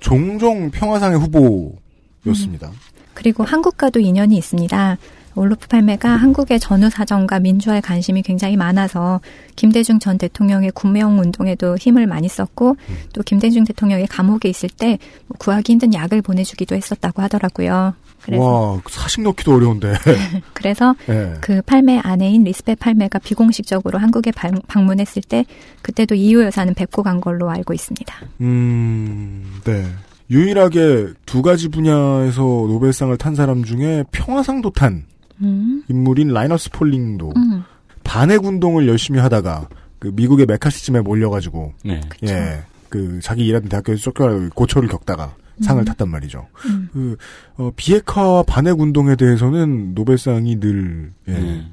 [0.00, 2.70] 종종 평화상의 후보였습니다.
[3.14, 4.96] 그리고 한국과도 인연이 있습니다.
[5.38, 9.20] 올로프 팔메가 한국의 전후 사정과 민주화에 관심이 굉장히 많아서
[9.56, 12.76] 김대중 전 대통령의 구명 운동에도 힘을 많이 썼고
[13.12, 14.98] 또 김대중 대통령이 감옥에 있을 때뭐
[15.38, 17.94] 구하기 힘든 약을 보내주기도 했었다고 하더라고요.
[18.36, 19.94] 와 사식 넣기도 어려운데.
[20.52, 21.34] 그래서 네.
[21.40, 25.44] 그 팔메 아내인 리스베 팔메가 비공식적으로 한국에 방- 방문했을 때
[25.82, 28.14] 그때도 이호 여사는 뵙고 간 걸로 알고 있습니다.
[28.40, 29.86] 음, 네.
[30.30, 35.04] 유일하게 두 가지 분야에서 노벨상을 탄 사람 중에 평화상도 탄
[35.42, 37.64] 음, 인물인 라이너스 폴링도 음,
[38.04, 42.00] 반핵 운동을 열심히 하다가 그 미국의 메카시즘에 몰려가지고 네.
[42.24, 46.46] 예, 그 자기 일하던 대학교에서 쫓겨나 고초를 겪다가 상을 탔단 말이죠.
[46.66, 46.88] 음.
[46.92, 47.16] 그
[47.56, 51.72] 어, 비핵화와 반핵 운동에 대해서는 노벨상이 늘 예, 음.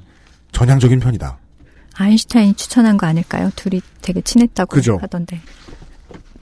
[0.52, 1.38] 전향적인 편이다.
[1.94, 3.50] 아인슈타인이 추천한 거 아닐까요?
[3.56, 4.98] 둘이 되게 친했다고 그죠.
[5.00, 5.40] 하던데.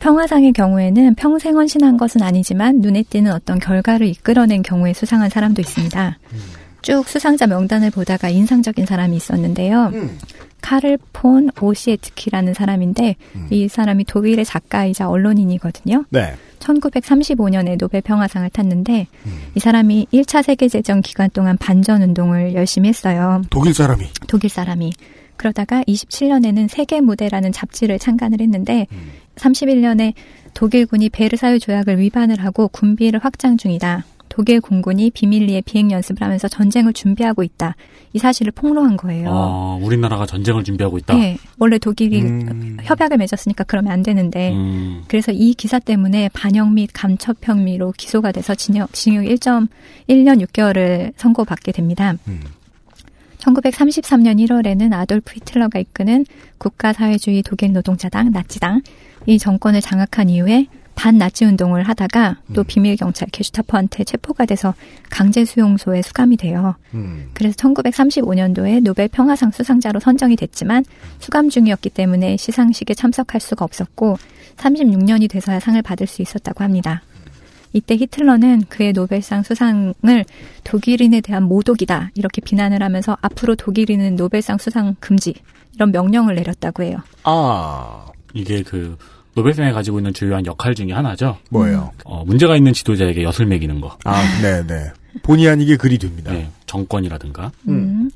[0.00, 6.18] 평화상의 경우에는 평생 헌신한 것은 아니지만 눈에 띄는 어떤 결과를 이끌어낸 경우에 수상한 사람도 있습니다.
[6.84, 9.90] 쭉 수상자 명단을 보다가 인상적인 사람이 있었는데요.
[9.94, 10.18] 음.
[10.60, 13.16] 카를 폰 오시에트키라는 사람인데
[13.50, 16.04] 이 사람이 독일의 작가이자 언론인이거든요.
[16.10, 16.34] 네.
[16.58, 19.38] 1935년에 노벨 평화상을 탔는데 음.
[19.54, 23.42] 이 사람이 1차 세계대전 기간 동안 반전 운동을 열심히 했어요.
[23.48, 24.92] 독일 사람이 독일 사람이.
[25.36, 29.10] 그러다가 27년에는 세계 무대라는 잡지를 창간을 했는데 음.
[29.36, 30.12] 31년에
[30.52, 34.04] 독일군이 베르사유 조약을 위반을 하고 군비를 확장 중이다.
[34.34, 37.76] 독일 공군이 비밀리에 비행 연습을 하면서 전쟁을 준비하고 있다.
[38.12, 39.30] 이 사실을 폭로한 거예요.
[39.30, 41.14] 아, 우리나라가 전쟁을 준비하고 있다.
[41.14, 42.76] 네, 원래 독일이 음.
[42.82, 45.04] 협약을 맺었으니까 그러면 안 되는데 음.
[45.06, 51.70] 그래서 이 기사 때문에 반역 및 감첩 혐의로 기소가 돼서 징역, 징역 1.1년 6개월을 선고받게
[51.70, 52.14] 됩니다.
[52.26, 52.40] 음.
[53.38, 56.26] 1933년 1월에는 아돌프 히틀러가 이끄는
[56.58, 58.82] 국가사회주의 독일 노동자당 나치당
[59.26, 64.74] 이 정권을 장악한 이후에 반나치 운동을 하다가 또 비밀 경찰 게슈타포한테 체포가 돼서
[65.10, 66.76] 강제 수용소에 수감이 돼요.
[66.94, 67.30] 음.
[67.34, 70.84] 그래서 1935년도에 노벨 평화상 수상자로 선정이 됐지만
[71.18, 74.18] 수감 중이었기 때문에 시상식에 참석할 수가 없었고
[74.56, 77.02] 36년이 돼서야 상을 받을 수 있었다고 합니다.
[77.72, 80.24] 이때 히틀러는 그의 노벨상 수상을
[80.62, 85.34] 독일인에 대한 모독이다 이렇게 비난을 하면서 앞으로 독일인은 노벨상 수상 금지
[85.74, 86.98] 이런 명령을 내렸다고 해요.
[87.24, 88.96] 아 이게 그
[89.34, 91.38] 노벨상이 가지고 있는 주요한 역할 중에 하나죠.
[91.50, 91.92] 뭐예요?
[92.04, 93.96] 어, 문제가 있는 지도자에게 엿을 매기는 거.
[94.04, 94.92] 아, 네, 네.
[95.22, 96.32] 본의 아니게 글이 됩니다.
[96.32, 97.52] 네, 정권이라든가.
[97.68, 98.10] 음.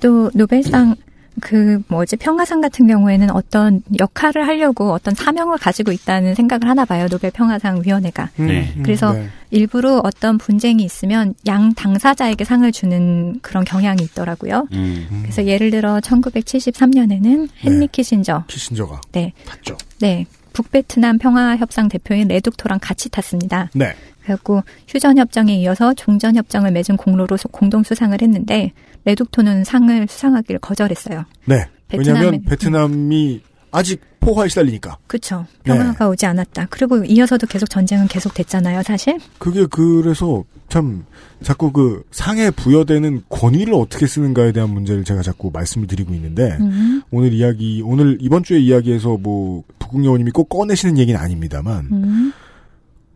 [0.00, 0.96] 또 노벨상
[1.40, 7.06] 그 뭐지 평화상 같은 경우에는 어떤 역할을 하려고 어떤 사명을 가지고 있다는 생각을 하나 봐요
[7.08, 8.74] 노벨 평화상 위원회가 네.
[8.82, 9.28] 그래서 네.
[9.50, 14.66] 일부러 어떤 분쟁이 있으면 양 당사자에게 상을 주는 그런 경향이 있더라고요.
[14.72, 15.20] 음.
[15.22, 19.32] 그래서 예를 들어 1973년에는 헨리 키신저 키신저가 네.
[19.46, 19.76] 봤죠.
[20.00, 20.26] 네.
[20.62, 23.70] 북베트남 평화협상 대표인 레둑토랑 같이 탔습니다.
[23.74, 23.94] 네.
[24.22, 28.72] 그래갖고 휴전협정에 이어서 종전협정을 맺은 공로로 소- 공동 수상을 했는데
[29.04, 31.24] 레둑토는 상을 수상하기를 거절했어요.
[31.46, 31.66] 네.
[31.92, 33.40] 왜냐하면 베트남에- 베트남이
[33.72, 34.98] 아직 포화에 시달리니까.
[35.64, 35.72] 네.
[35.74, 36.66] 평화가 오지 않았다.
[36.70, 39.18] 그리고 이어서도 계속 전쟁은 계속 됐잖아요, 사실.
[39.38, 41.04] 그게 그래서 참
[41.42, 47.02] 자꾸 그 상에 부여되는 권위를 어떻게 쓰는가에 대한 문제를 제가 자꾸 말씀을 드리고 있는데 음,
[47.10, 52.32] 오늘 이야기 오늘 이번 주에 이야기에서 뭐 북극여우님이 꼭 꺼내시는 얘기는 아닙니다만 음.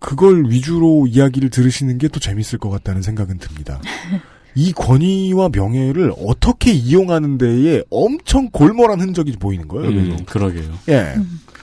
[0.00, 3.80] 그걸 위주로 이야기를 들으시는 게 또 재밌을 것 같다는 생각은 듭니다.
[4.54, 9.88] 이 권위와 명예를 어떻게 이용하는 데에 엄청 골몰한 흔적이 보이는 거예요.
[9.88, 10.16] 음.
[10.26, 10.72] 그러게요.
[10.88, 11.14] 예.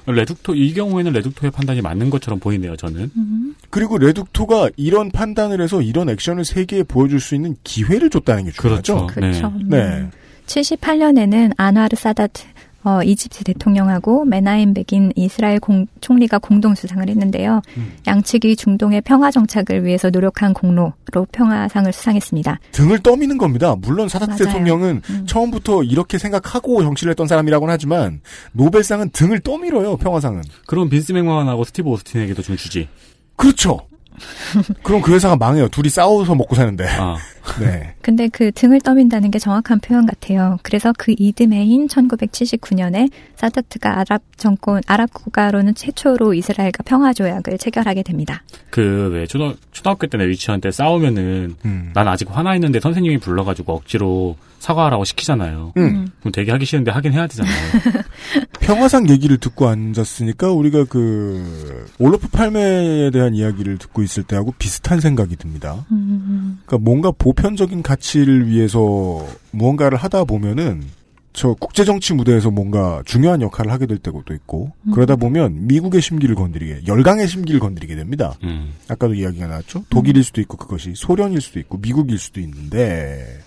[0.08, 2.76] 레둑토 이 경우에는 레둑토의 판단이 맞는 것처럼 보이네요.
[2.76, 3.12] 저는.
[3.16, 3.56] 음.
[3.70, 9.08] 그리고 레둑토가 이런 판단을 해서 이런 액션을 세계에 보여줄 수 있는 기회를 줬다는 게 중요하죠.
[9.08, 9.14] 그렇죠.
[9.14, 9.54] 그렇죠.
[9.66, 10.10] 네.
[10.48, 12.44] 78년에는 아누아르 사다트
[12.84, 17.62] 어, 이집트 대통령하고 메나임 베긴 이스라엘 공- 총리가 공동 수상을 했는데요.
[17.78, 17.94] 음.
[18.08, 20.94] 양측이 중동의 평화 정착을 위해서 노력한 공로로
[21.32, 22.60] 평화상을 수상했습니다.
[22.72, 23.76] 등을 떠미는 겁니다.
[23.80, 24.46] 물론 사다트 맞아요.
[24.46, 25.26] 대통령은 음.
[25.28, 28.22] 처음부터 이렇게 생각하고 정치를 했던 사람이라고는 하지만
[28.54, 29.98] 노벨상은 등을 떠밀어요.
[29.98, 30.42] 평화상은.
[30.66, 32.88] 그럼 빈스 맥만하고 스티브 오스틴에게도 좀 주지.
[33.36, 33.80] 그렇죠.
[34.84, 35.68] 그럼 그 회사가 망해요.
[35.68, 36.88] 둘이 싸워서 먹고 사는데.
[36.88, 37.18] 아,
[37.60, 37.94] 네.
[38.02, 40.58] 근데 그 등을 떠민다는 게 정확한 표현 같아요.
[40.64, 48.44] 그래서 그 이듬해인 1979년에 사다트가 아랍 정권, 아랍 국가로는 최초로 이스라엘과 평화 조약을 체결하게 됩니다.
[48.70, 51.92] 그 왜 초등 초등학교 때나 유치원 때 싸우면은 음.
[51.94, 55.74] 난 아직 화나 있는데 선생님이 불러가지고 억지로 사과하라고 시키잖아요.
[55.78, 56.08] 음.
[56.20, 57.54] 그럼 되게 하기 싫은데 하긴 해야 되잖아요.
[58.62, 65.36] 평화상 얘기를 듣고 앉았으니까 우리가 그 올로프 팔메에 대한 이야기를 듣고 있을 때하고 비슷한 생각이
[65.36, 65.84] 듭니다.
[65.92, 70.84] 음, 그러니까 뭔가 보편적인 가치를 위해서 무언가를 하다 보면은
[71.34, 76.36] 저 국제 정치 무대에서 뭔가 중요한 역할을 하게 될 때도 있고 그러다 보면 미국의 심기를
[76.36, 78.36] 건드리게 열강의 심기를 건드리게 됩니다.
[78.44, 78.74] 음.
[78.90, 79.86] 아까도 이야기가 나왔죠.
[79.90, 83.40] 독일일 수도 있고 그것이 소련일 수도 있고 미국일 수도 있는데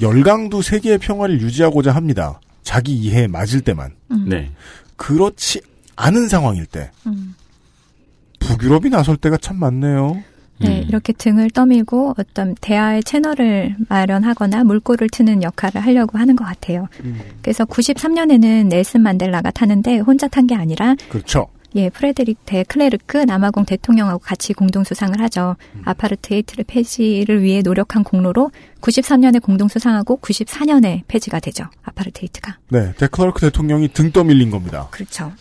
[0.00, 2.40] 열강도 세계의 평화를 유지하고자 합니다.
[2.62, 3.92] 자기 이해에 맞을 때만.
[4.10, 4.50] 음, 네.
[4.96, 5.60] 그렇지
[5.96, 7.34] 않은 상황일 때 음.
[8.40, 10.22] 북유럽이 나설 때가 참 많네요.
[10.60, 10.84] 네, 음.
[10.88, 16.86] 이렇게 등을 떠밀고 어떤 대화의 채널을 마련하거나 물꼬를 트는 역할을 하려고 하는 것 같아요.
[17.42, 21.48] 그래서 93년에는 넬슨 만델라가 타는데 혼자 탄 게 아니라 그렇죠.
[21.76, 25.56] 예, 프레드릭 데 클레르크 남아공 대통령하고 같이 공동 수상을 하죠.
[25.84, 31.64] 아파르트헤이트를 폐지를 위해 노력한 공로로 93년에 공동 수상하고 94년에 폐지가 되죠.
[31.82, 32.58] 아파르트헤이트가.
[32.68, 34.88] 네, 데클레르크 대통령이 등 떠밀린 겁니다.
[34.90, 35.32] 그렇죠.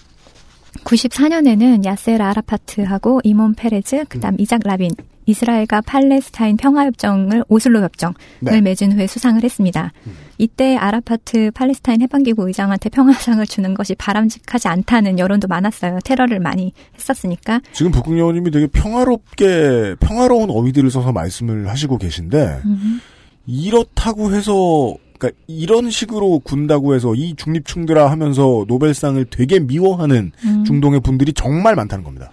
[0.84, 4.92] 94년에는 야세르 아라파트하고 시몬 페레즈, 그다음 이작 라빈,
[5.26, 8.62] 이스라엘과 팔레스타인 평화협정을 오슬로 협정을 네.
[8.62, 9.92] 맺은 후에 수상을 했습니다.
[10.38, 16.00] 이때 아라파트 팔레스타인 해방기구 의장한테 평화상을 주는 것이 바람직하지 않다는 여론도 많았어요.
[16.04, 17.62] 테러를 많이 했었으니까.
[17.72, 23.00] 지금 북극여우님이 되게 평화롭게 평화로운 어휘들을 써서 말씀을 하시고 계신데 음,
[23.46, 31.00] 이렇다고 해서 그러니까 이런 식으로 군다고 해서 이 중립충들아 하면서 노벨상을 되게 미워하는 음, 중동의
[31.02, 32.32] 분들이 정말 많다는 겁니다.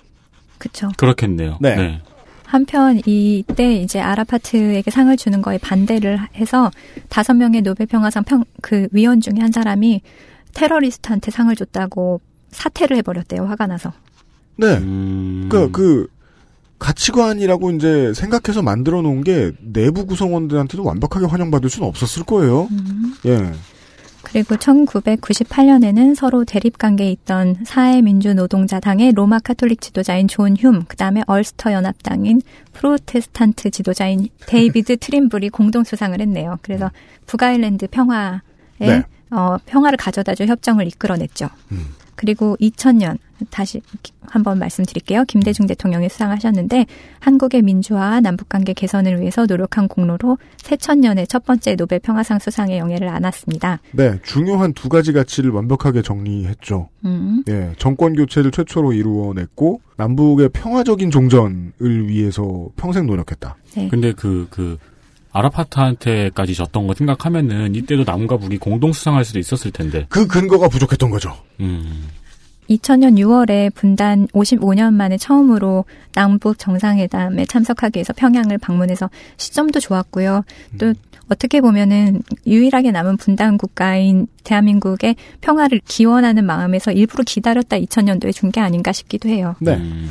[0.58, 0.88] 그쵸.
[0.96, 1.58] 그렇겠네요.
[1.60, 2.02] 네.
[2.50, 6.70] 한편 이때 이제 아라파트에게 상을 주는 거에 반대를 해서
[7.08, 10.02] 다섯 명의 노벨 평화상 평 그 위원 중에 한 사람이
[10.54, 13.44] 테러리스트한테 상을 줬다고 사퇴를 해버렸대요.
[13.44, 13.92] 화가 나서.
[14.56, 14.76] 네.
[14.78, 15.46] 음.
[15.48, 16.08] 그러니까 그
[16.78, 22.68] 가치관이라고 이제 생각해서 만들어 놓은 게 내부 구성원들한테도 완벽하게 환영받을 수는 없었을 거예요.
[22.70, 23.14] 음.
[23.26, 23.52] 예.
[24.22, 31.72] 그리고 1998년에는 서로 대립 관계에 있던 사회민주노동자당의 로마 카톨릭 지도자인 존 흄, 그 다음에 얼스터
[31.72, 32.40] 연합당인
[32.72, 36.58] 프로테스탄트 지도자인 데이비드 트림블이 공동 수상을 했네요.
[36.62, 36.90] 그래서
[37.26, 38.40] 북아일랜드 평화에
[38.78, 39.04] 네.
[39.30, 41.48] 어, 평화를 가져다줄 협정을 이끌어냈죠.
[41.72, 41.94] 음.
[42.14, 43.18] 그리고 2000년
[43.48, 43.80] 다시
[44.22, 45.24] 한번 말씀드릴게요.
[45.24, 46.86] 김대중 대통령이 수상하셨는데
[47.20, 53.80] 한국의 민주화와 남북관계 개선을 위해서 노력한 공로로 새천년의 첫 번째 노벨 평화상 수상의 영예를 안았습니다.
[53.92, 56.88] 네, 중요한 두 가지 가치를 완벽하게 정리했죠.
[57.04, 57.42] 음.
[57.48, 63.56] 예, 정권 교체를 최초로 이루어냈고 남북의 평화적인 종전을 위해서 평생 노력했다.
[63.74, 63.88] 네.
[63.88, 64.78] 근데 그, 그,
[65.32, 70.06] 아라파트한테까지 졌던 거 생각하면은 이때도 남과 북이 공동 수상할 수도 있었을 텐데.
[70.08, 71.36] 그 근거가 부족했던 거죠.
[71.60, 72.08] 음.
[72.68, 80.44] 2000년 6월에 분단 55년 만에 처음으로 남북 정상회담에 참석하기 위해서 평양을 방문해서 시점도 좋았고요.
[80.78, 80.94] 또
[81.28, 88.60] 어떻게 보면은 유일하게 남은 분단 국가인 대한민국의 평화를 기원하는 마음에서 일부러 기다렸다 2000년도에 준 게
[88.60, 89.56] 아닌가 싶기도 해요.
[89.60, 89.74] 네.
[89.76, 90.08] 음.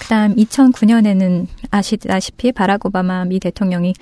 [0.00, 3.94] 그다음 2009년에는 아시다시피 바락 오바마 미 대통령이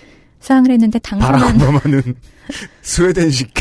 [0.46, 2.14] 수상을 했는데 당선한 오바마는
[2.82, 3.52] 스웨덴식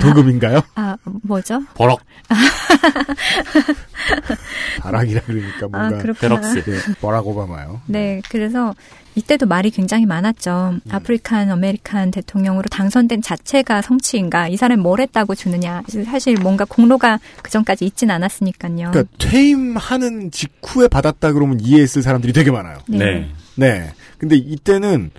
[0.00, 0.62] 도금인가요?
[0.74, 1.62] 아, 뭐죠?
[1.74, 2.00] 버럭,
[4.80, 6.40] 바락이라 그러니까 아, 뭔가 그렇구나.
[6.40, 6.70] barracks.
[6.70, 7.82] 예, 버락 오바마요.
[7.86, 8.74] 네, 그래서
[9.14, 10.72] 이때도 말이 굉장히 많았죠.
[10.74, 10.80] 음.
[10.90, 14.48] African American 대통령으로 당선된 자체가 성취인가?
[14.48, 15.82] 이 사람이 뭘 했다고 주느냐?
[16.06, 18.90] 사실 뭔가 공로가 그 전까지 있진 않았으니까요.
[18.90, 22.78] 그러니까 퇴임하는 직후에 받았다 그러면 이해했을 사람들이 되게 많아요.
[22.88, 22.98] 네.
[22.98, 23.30] 네.
[23.56, 23.92] 네.
[24.18, 25.10] 근데 이때는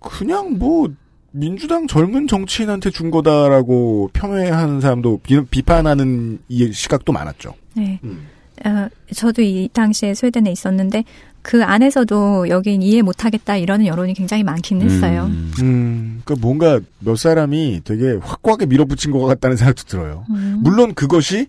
[0.00, 0.88] 그냥 뭐
[1.32, 7.54] 민주당 젊은 정치인한테 준 거다라고 폄훼하는 사람도 비, 비판하는 이 시각도 많았죠.
[7.74, 8.00] 네.
[8.02, 8.26] 음.
[8.64, 11.04] 어, 저도 이 당시에 스웨덴에 있었는데
[11.42, 15.26] 그 안에서도 여긴 이해 못하겠다 이러는 여론이 굉장히 많긴 했어요.
[15.30, 20.26] 음, 음, 그 뭔가 몇 사람이 되게 확고하게 밀어붙인 것 같다는 생각도 들어요.
[20.30, 20.58] 음.
[20.62, 21.46] 물론 그것이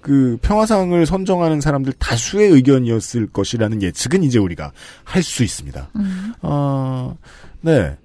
[0.00, 5.90] 그 평화상을 선정하는 사람들 다수의 의견이었을 것이라는 예측은 이제 우리가 할 수 있습니다.
[5.96, 6.32] 음.
[6.40, 7.16] 어,
[7.64, 7.96] 네.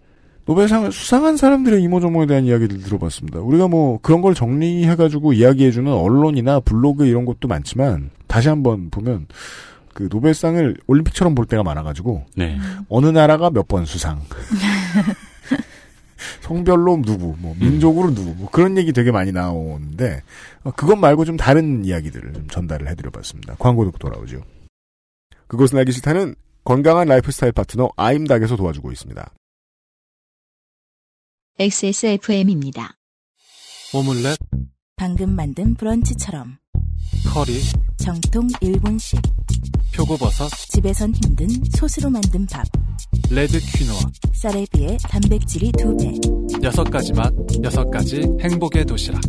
[0.45, 3.39] 노벨상을 수상한 사람들의 이모저모에 대한 이야기를 들어봤습니다.
[3.39, 9.27] 우리가 뭐 그런 걸 정리해가지고 이야기해주는 언론이나 블로그 이런 것도 많지만 다시 한번 보면
[9.93, 12.57] 그 노벨상을 올림픽처럼 볼 때가 많아가지고 네.
[12.87, 14.21] 어느 나라가 몇 번 수상.
[16.41, 20.23] 성별로 누구, 뭐 민족으로 누구, 뭐 그런 얘기 되게 많이 나오는데
[20.63, 23.55] 어, 그것 말고 좀 다른 이야기들을 좀 전달을 해드려봤습니다.
[23.59, 24.41] 광고 듣고 돌아오죠.
[25.47, 29.31] 그것은 알기 싫다는 건강한 라이프 스타일 파트너 아임닥에서 도와주고 있습니다.
[31.61, 32.95] XSFM입니다.
[33.93, 34.39] 오믈렛,
[34.95, 36.57] 방금 만든 브런치처럼
[37.33, 37.59] 커리,
[37.97, 39.19] 정통 일본식
[39.93, 42.65] 표고버섯, 집에선 힘든 소스로 만든 밥
[43.29, 43.99] 레드 퀴노아.
[44.35, 46.13] 쌀에 비해 단백질이 두배
[46.63, 49.19] 여섯 가지 맛, 여섯 가지 행복의 도시락.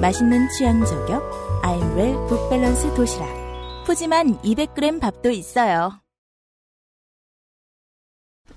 [0.00, 1.22] 맛있는 취향 저격
[1.62, 3.28] 아임웰 굿밸런스 도시락
[3.84, 6.00] 푸짐한 200g 밥도 있어요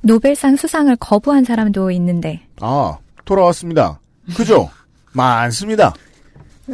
[0.01, 3.99] 노벨상 수상을 거부한 사람도 있는데 아, 돌아왔습니다.
[4.35, 4.69] 그죠?
[5.13, 5.93] 많습니다.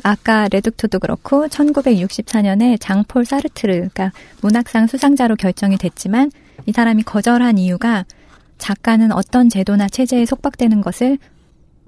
[0.03, 6.31] 아까 레둑토도 그렇고 1964년에 장폴 사르트르가 문학상 수상자로 결정이 됐지만
[6.65, 8.05] 이 사람이 거절한 이유가
[8.57, 11.17] 작가는 어떤 제도나 체제에 속박되는 것을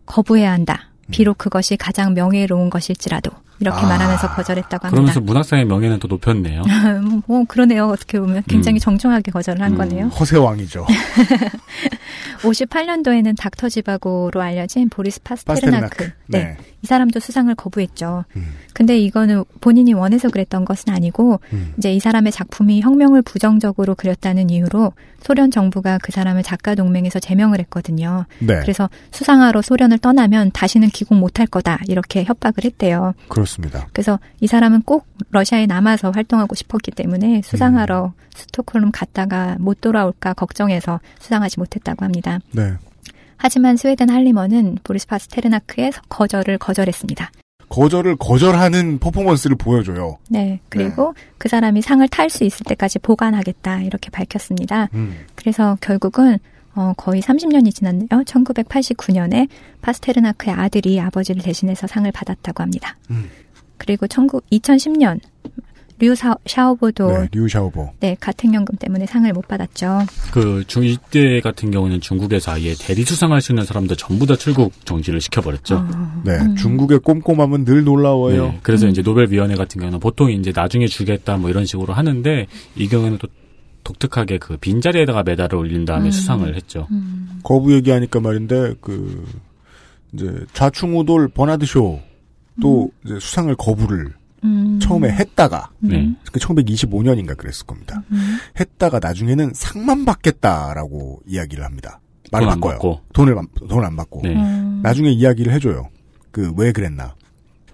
[0.05, 0.89] 거부해야 한다.
[1.11, 3.87] 비록 그것이 가장 명예로운 것일지라도 이렇게 아.
[3.87, 4.89] 말하면서 거절했다고 합니다.
[4.89, 6.63] 그러면서 문학상의 명예는 또 높였네요.
[7.27, 7.87] 뭐 그러네요.
[7.87, 8.79] 어떻게 보면 굉장히 음.
[8.79, 9.77] 정중하게 거절을 한 음.
[9.77, 10.07] 거네요.
[10.07, 10.85] 허세왕이죠.
[12.41, 15.81] 58년도에는 닥터 지바고로 알려진 보리스 파스테르나크.
[15.81, 16.11] 파스테르나크.
[16.27, 16.43] 네.
[16.43, 16.57] 네.
[16.81, 18.25] 이 사람도 수상을 거부했죠.
[18.35, 18.53] 음.
[18.73, 21.73] 근데 이거는 본인이 원해서 그랬던 것은 아니고 음.
[21.77, 27.59] 이제 이 사람의 작품이 혁명을 부정적으로 그렸다는 이유로 소련 정부가 그 사람을 작가 동맹에서 제명을
[27.61, 28.25] 했거든요.
[28.39, 28.59] 네.
[28.59, 33.15] 그래서 수상하러 소련을 떠나면 다시는 귀국 못할 거다 이렇게 협박을 했대요.
[33.45, 33.87] 그렇습니다.
[33.93, 40.99] 그래서 이 사람은 꼭 러시아에 남아서 활동하고 싶었기 때문에 수상하러 스톡홀름 갔다가 못 돌아올까 걱정해서
[41.19, 42.39] 수상하지 못했다고 합니다.
[42.51, 42.73] 네.
[43.37, 47.31] 하지만 스웨덴 할리먼은 보리스 파스테르나크의 거절을 거절했습니다.
[47.69, 50.17] 거절을 거절하는 퍼포먼스를 보여줘요.
[50.29, 50.59] 네.
[50.69, 54.89] 그리고 그 사람이 상을 탈 수 있을 때까지 보관하겠다 이렇게 밝혔습니다.
[54.93, 55.25] 음.
[55.35, 56.37] 그래서 결국은
[56.75, 58.07] 어, 거의 30년이 지났네요.
[58.09, 59.47] 1989년에
[59.81, 62.97] 파스테르나크의 아들이 아버지를 대신해서 상을 받았다고 합니다.
[63.11, 63.29] 음.
[63.77, 65.19] 그리고 19, 2010년
[65.97, 67.91] 류 샤- 샤오보도 네, 류 샤오보.
[68.01, 69.99] 네, 가택연금 때문에 상을 못 받았죠.
[70.33, 74.73] 그 중, 이때 같은 경우는 중국에서 아예 대리 수상할 수 있는 사람들 전부 다 출국
[74.85, 75.87] 정지를 시켜버렸죠.
[76.25, 78.47] 네, 중국의 꼼꼼함은 늘 놀라워요.
[78.47, 82.45] 네, 그래서 이제 노벨 위원회 같은 경우는 보통 이제 나중에 주겠다 뭐 이런 식으로 하는데
[82.75, 83.29] 이 경우에는 또
[83.85, 86.11] 독특하게 그 빈자리에다가 메달을 올린 다음에 음.
[86.11, 86.87] 수상을 했죠.
[87.43, 89.25] 거부 얘기하니까 말인데 그
[90.11, 94.79] 이제 좌충우돌 버나드 쇼도 이제 수상을 거부를 음.
[94.81, 96.13] 처음에 했다가 네.
[96.31, 98.03] 그 1925년인가 그랬을 겁니다.
[98.11, 98.37] 음.
[98.59, 102.01] 했다가 나중에는 상만 받겠다라고 이야기를 합니다.
[102.31, 102.73] 말을 돈안 바꿔요.
[102.73, 103.01] 받고.
[103.13, 103.35] 돈을
[103.69, 104.35] 돈을 안 받고 네.
[104.35, 104.81] 음.
[104.83, 105.89] 나중에 이야기를 해줘요.
[106.31, 107.15] 그 왜 그랬나?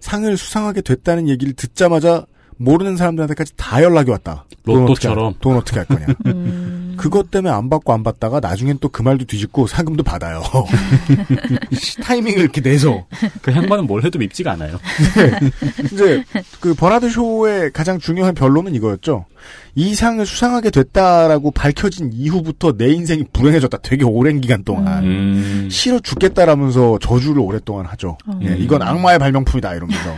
[0.01, 2.25] 상을 수상하게 됐다는 얘기를 듣자마자
[2.63, 4.45] 모르는 사람들한테까지 다 연락이 왔다.
[4.63, 5.33] 돈 어떻게 할- 로또처럼.
[5.41, 6.05] 돈 어떻게 할 거냐?
[6.27, 6.80] 음.
[7.01, 10.43] 그것 때문에 안 받고 안 받다가 나중엔 또 그 말도 뒤집고 상금도 받아요.
[12.03, 13.05] 타이밍을 이렇게 내서
[13.41, 14.79] 그 양반은 뭘 해도 밉지가 않아요.
[15.91, 16.23] 이제
[16.59, 19.25] 그 버나드 쇼의 가장 중요한 변론은 이거였죠.
[19.75, 23.77] 이 상을 수상하게 됐다라고 밝혀진 이후부터 내 인생이 불행해졌다.
[23.79, 25.67] 되게 오랜 기간 동안 음.
[25.71, 28.17] 싫어 죽겠다라면서 저주를 오랫동안 하죠.
[28.27, 28.39] 어.
[28.43, 30.15] 예, 이건 악마의 발명품이다 이러면서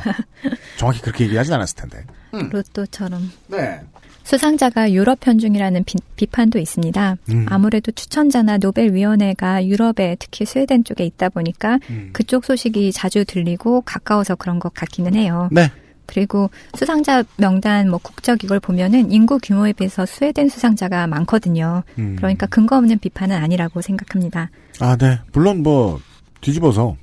[0.77, 2.03] 정확히 그렇게 얘기하진 않았을 텐데.
[2.31, 3.31] 로또처럼.
[3.47, 3.79] 네.
[4.23, 5.83] 수상자가 유럽 편중이라는
[6.15, 7.17] 비, 판도 있습니다.
[7.29, 7.45] 음.
[7.49, 12.09] 아무래도 추천자나 노벨위원회가 유럽에 특히 스웨덴 쪽에 있다 보니까 음.
[12.13, 15.49] 그쪽 소식이 자주 들리고 가까워서 그런 것 같기는 해요.
[15.51, 15.69] 네.
[16.05, 21.83] 그리고 수상자 명단 뭐 국적 이걸 보면은 인구 규모에 비해서 스웨덴 수상자가 많거든요.
[21.97, 22.15] 음.
[22.17, 24.49] 그러니까 근거 없는 비판은 아니라고 생각합니다.
[24.79, 25.19] 아, 네.
[25.31, 25.99] 물론 뭐
[26.41, 26.97] 뒤집어서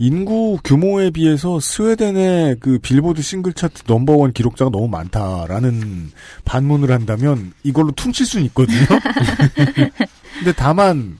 [0.00, 6.10] 인구 규모에 비해서 스웨덴의 그 빌보드 싱글 차트 넘버원 기록자가 너무 많다라는
[6.46, 8.78] 반문을 한다면 이걸로 퉁칠 수는 있거든요.
[10.38, 11.18] 근데 다만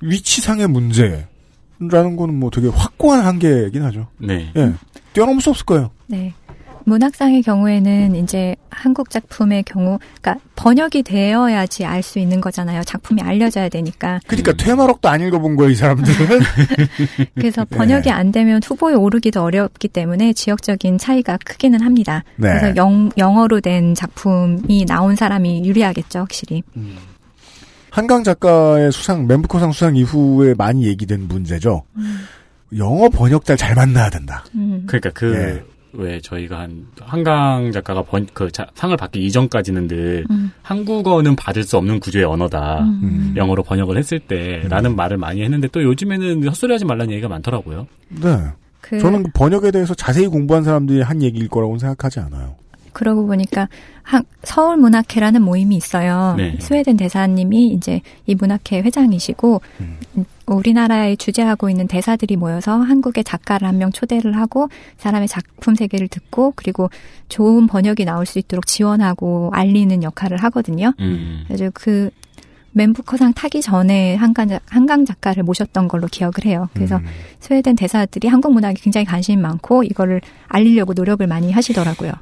[0.00, 1.26] 위치상의 문제라는
[2.16, 4.08] 거는 뭐 되게 확고한 한계이긴 하죠.
[4.16, 4.50] 네.
[4.56, 4.72] 예.
[5.12, 5.90] 뛰어넘을 수 없을 거예요.
[6.06, 6.32] 네.
[6.84, 12.82] 문학상의 경우에는 이제 한국 작품의 경우, 그러니까 번역이 되어야지 알 수 있는 거잖아요.
[12.82, 14.20] 작품이 알려져야 되니까.
[14.26, 16.40] 그러니까 퇴마록도 안 읽어본 거예요, 이 사람들은.
[17.36, 17.76] 그래서 네.
[17.76, 22.24] 번역이 안 되면 후보에 오르기도 어렵기 때문에 지역적인 차이가 크기는 합니다.
[22.36, 22.48] 네.
[22.48, 26.62] 그래서 영, 영어로 된 작품이 나온 사람이 유리하겠죠, 확실히.
[27.90, 31.84] 한강 작가의 수상, 멘부커상 수상 이후에 많이 얘기된 문제죠.
[32.76, 34.44] 영어 번역자를 잘 만나야 된다.
[34.54, 34.84] 음.
[34.86, 35.71] 그러니까 그 예.
[35.94, 40.50] 왜 저희가 한 한강 작가가 번, 그 자- 상을 받기 이전까지는 늘 음.
[40.62, 42.80] 한국어는 받을 수 없는 구조의 언어다.
[42.82, 43.34] 음.
[43.36, 47.86] 영어로 번역을 했을 때라는 말을 많이 했는데 또 요즘에는 헛소리하지 말라는 얘기가 많더라고요.
[48.08, 48.38] 네.
[48.80, 52.56] 그, 저는 그 번역에 대해서 자세히 공부한 사람들이 한 얘기일 거라고는 생각하지 않아요.
[52.92, 53.68] 그러고 보니까
[54.02, 56.34] 한, 서울 문학회라는 모임이 있어요.
[56.36, 56.56] 네.
[56.60, 59.98] 스웨덴 대사님이 이제 이 문학회 회장이시고 음.
[60.16, 64.68] 음, 우리나라에 주재하고 있는 대사들이 모여서 한국의 작가를 한 명 초대를 하고
[64.98, 66.90] 사람의 작품 세계를 듣고 그리고
[67.28, 70.92] 좋은 번역이 나올 수 있도록 지원하고 알리는 역할을 하거든요.
[71.00, 71.44] 음.
[71.46, 72.10] 그래서 그
[72.72, 76.68] 멘부커상 타기 전에 한강, 작- 한강 작가를 모셨던 걸로 기억을 해요.
[76.74, 77.04] 그래서 음.
[77.40, 82.12] 스웨덴 대사들이 한국 문학에 굉장히 관심이 많고 이거를 알리려고 노력을 많이 하시더라고요.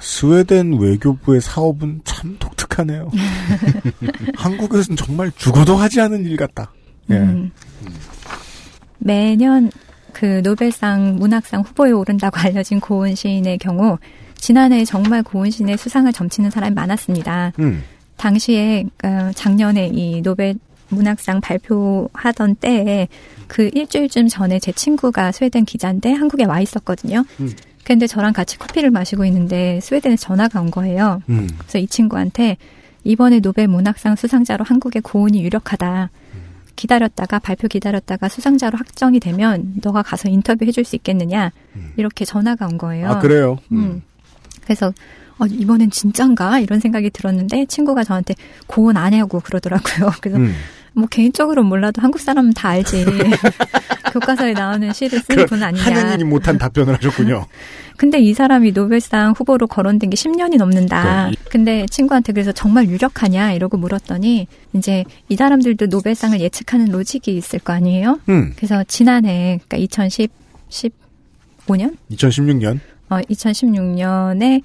[0.00, 3.10] 스웨덴 외교부의 사업은 참 독특하네요.
[4.36, 6.72] 한국에서는 정말 죽어도 하지 않은 일 같다.
[7.10, 7.14] 예.
[7.16, 7.50] 음.
[8.98, 9.70] 매년
[10.12, 13.98] 그 노벨상 문학상 후보에 오른다고 알려진 고은 시인의 경우
[14.36, 17.52] 지난해 정말 고은 시인의 수상을 점치는 사람이 많았습니다.
[17.58, 17.82] 음.
[18.18, 20.56] 당시에 어, 작년에 이 노벨
[20.90, 23.08] 문학상 발표하던 때에
[23.46, 27.24] 그 일주일쯤 전에 제 친구가 스웨덴 기자인데 한국에 와 있었거든요.
[27.40, 27.52] 음.
[27.84, 31.22] 근데 저랑 같이 커피를 마시고 있는데 스웨덴에서 전화가 온 거예요.
[31.30, 31.48] 음.
[31.58, 32.58] 그래서 이 친구한테
[33.04, 36.10] 이번에 노벨 문학상 수상자로 한국의 고은이 유력하다.
[36.76, 41.50] 기다렸다가 발표 기다렸다가 수상자로 확정이 되면 너가 가서 인터뷰 해줄 수 있겠느냐
[41.96, 43.08] 이렇게 전화가 온 거예요.
[43.08, 43.58] 아, 그래요?
[43.72, 44.02] 음.
[44.62, 44.92] 그래서
[45.38, 48.34] 어, 이번엔 진짠가 이런 생각이 들었는데 친구가 저한테
[48.66, 50.12] 고은 아냐고 그러더라고요.
[50.20, 50.54] 그래서 음.
[50.94, 53.04] 뭐 개인적으로 몰라도 한국 사람은 다 알지.
[54.12, 55.84] 교과서에 나오는 시를 쓰는 분 아니냐.
[55.84, 57.46] 하느님이 못한 답변을 하셨군요.
[57.96, 61.28] 근데 이 사람이 노벨상 후보로 거론된 게 10년이 넘는다.
[61.28, 61.36] 네.
[61.50, 67.72] 근데 친구한테 그래서 정말 유력하냐 이러고 물었더니 이제 이 사람들도 노벨상을 예측하는 로직이 있을 거
[67.72, 68.20] 아니에요?
[68.28, 68.52] 음.
[68.56, 70.30] 그래서 지난해 그러니까 2010
[70.68, 72.78] 15년 2016년.
[73.10, 74.62] 어 2016년에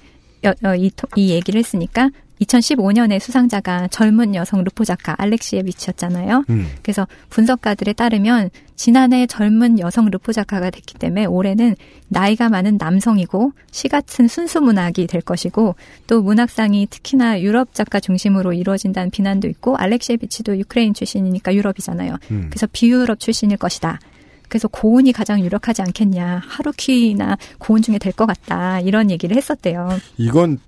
[0.78, 6.44] 이, 토- 이 얘기를 했으니까 2015년에 수상자가 젊은 여성 르포 작가 알렉시에비치였잖아요.
[6.50, 6.66] 음.
[6.82, 11.76] 그래서 분석가들에 따르면 지난해 젊은 여성 르포 작가가 됐기 때문에 올해는
[12.08, 15.76] 나이가 많은 남성이고 시 같은 순수 문학이 될 것이고
[16.08, 22.16] 또 문학상이 특히나 유럽 작가 중심으로 이루어진다는 비난도 있고 알렉시에비치도 유크레인 출신이니까 유럽이잖아요.
[22.32, 22.46] 음.
[22.50, 24.00] 그래서 비유럽 출신일 것이다.
[24.48, 26.42] 그래서 고은이 가장 유력하지 않겠냐.
[26.46, 28.78] 하루키나 고은 중에 될 것 같다.
[28.80, 29.88] 이런 얘기를 했었대요.
[30.16, 30.58] 이건,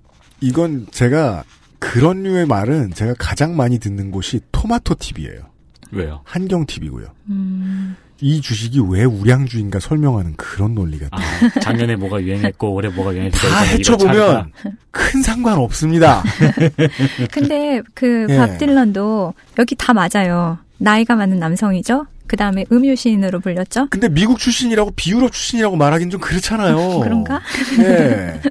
[0.41, 1.45] 이건 제가
[1.79, 5.43] 그런 류의 말은 제가 가장 많이 듣는 곳이 토마토 TV예요.
[5.93, 6.21] 왜요?
[6.25, 7.07] 한경 TV고요.
[7.31, 11.19] 음, 이 주식이 왜 우량주인가 설명하는 그런 논리가 아,
[11.63, 14.51] 작년에 뭐가 유행했고 올해 뭐가 유행했고 다 헤쳐보면
[14.91, 16.25] 큰 상관 없습니다.
[17.31, 18.37] 근데 그 예.
[18.37, 20.59] 밥 딜런도 여기 다 맞아요.
[20.79, 22.07] 나이가 많은 남성이죠.
[22.27, 23.89] 그 다음에 음유 시인으로 불렸죠.
[23.91, 27.01] 근데 미국 출신이라고 비유럽 출신이라고 말하긴 좀 그렇잖아요.
[27.05, 27.41] 그런가?
[27.79, 28.41] 네.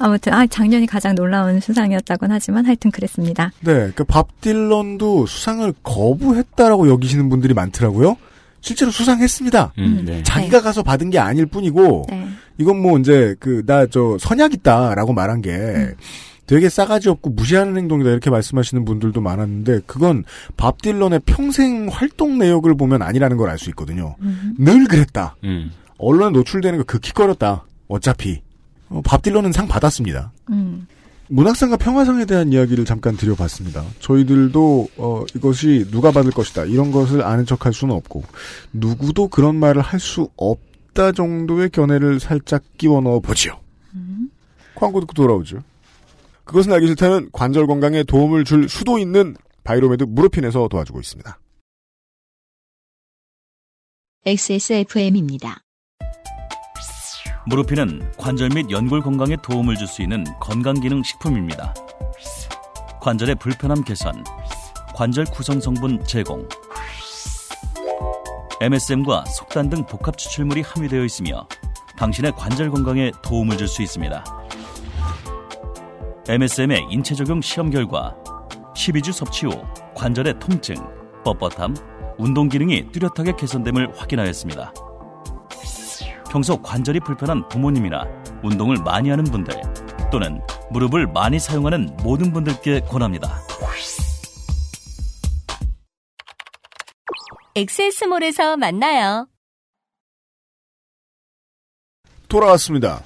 [0.00, 3.50] 아무튼 아 작년이 가장 놀라운 수상이었다곤 하지만 하여튼 그랬습니다.
[3.60, 3.72] 네.
[3.74, 8.16] 그러니까 밥 딜런도 수상을 거부했다라고 여기시는 분들이 많더라고요.
[8.60, 9.72] 실제로 수상했습니다.
[9.78, 10.22] 음, 네.
[10.22, 12.28] 자기가 가서 받은 게 아닐 뿐이고 네.
[12.58, 15.94] 이건 뭐 이제 그 나 저 선약 있다라고 말한 게 음.
[16.48, 20.24] 되게 싸가지 없고 무시하는 행동이다 이렇게 말씀하시는 분들도 많았는데 그건
[20.56, 24.16] 밥 딜런의 평생 활동 내역을 보면 아니라는 걸 알 수 있거든요.
[24.20, 24.54] 음.
[24.58, 25.36] 늘 그랬다.
[25.44, 25.70] 음.
[25.98, 27.64] 언론에 노출되는 거 극히 꺼렸다.
[27.86, 28.40] 어차피
[28.88, 30.32] 어, 밥 딜런은 상 받았습니다.
[30.50, 30.86] 음.
[31.30, 33.84] 문학상과 평화상에 대한 이야기를 잠깐 드려봤습니다.
[34.00, 38.22] 저희들도 어, 이것이 누가 받을 것이다 이런 것을 아는 척할 수는 없고
[38.72, 43.52] 누구도 그런 말을 할 수 없다 정도의 견해를 살짝 끼워 넣어 보지요.
[44.74, 45.58] 광고 듣고 돌아오죠.
[46.48, 51.38] 그것은 알기 싫다는 관절 건강에 도움을 줄 수도 있는 바이로메드 무르핀에서 도와주고 있습니다.
[54.24, 55.60] XSFM입니다.
[57.46, 61.74] 무르피는 관절 및 연골 건강에 도움을 줄 수 있는 건강기능 식품입니다.
[63.02, 64.24] 관절의 불편함 개선,
[64.94, 66.48] 관절 구성 성분 제공,
[68.62, 71.46] MSM과 속단 등 복합 추출물이 함유되어 있으며
[71.98, 74.24] 당신의 관절 건강에 도움을 줄 수 있습니다.
[76.30, 78.14] MSM의 인체 적용 시험 결과
[78.76, 79.62] 12주 섭취 후
[79.94, 80.74] 관절의 통증,
[81.24, 84.74] 뻣뻣함, 운동 기능이 뚜렷하게 개선됨을 확인하였습니다.
[86.30, 88.04] 평소 관절이 불편한 부모님이나
[88.44, 89.54] 운동을 많이 하는 분들
[90.12, 93.40] 또는 무릎을 많이 사용하는 모든 분들께 권합니다.
[97.54, 99.28] 엑세스몰에서 만나요.
[102.28, 103.02] 돌아왔습니다.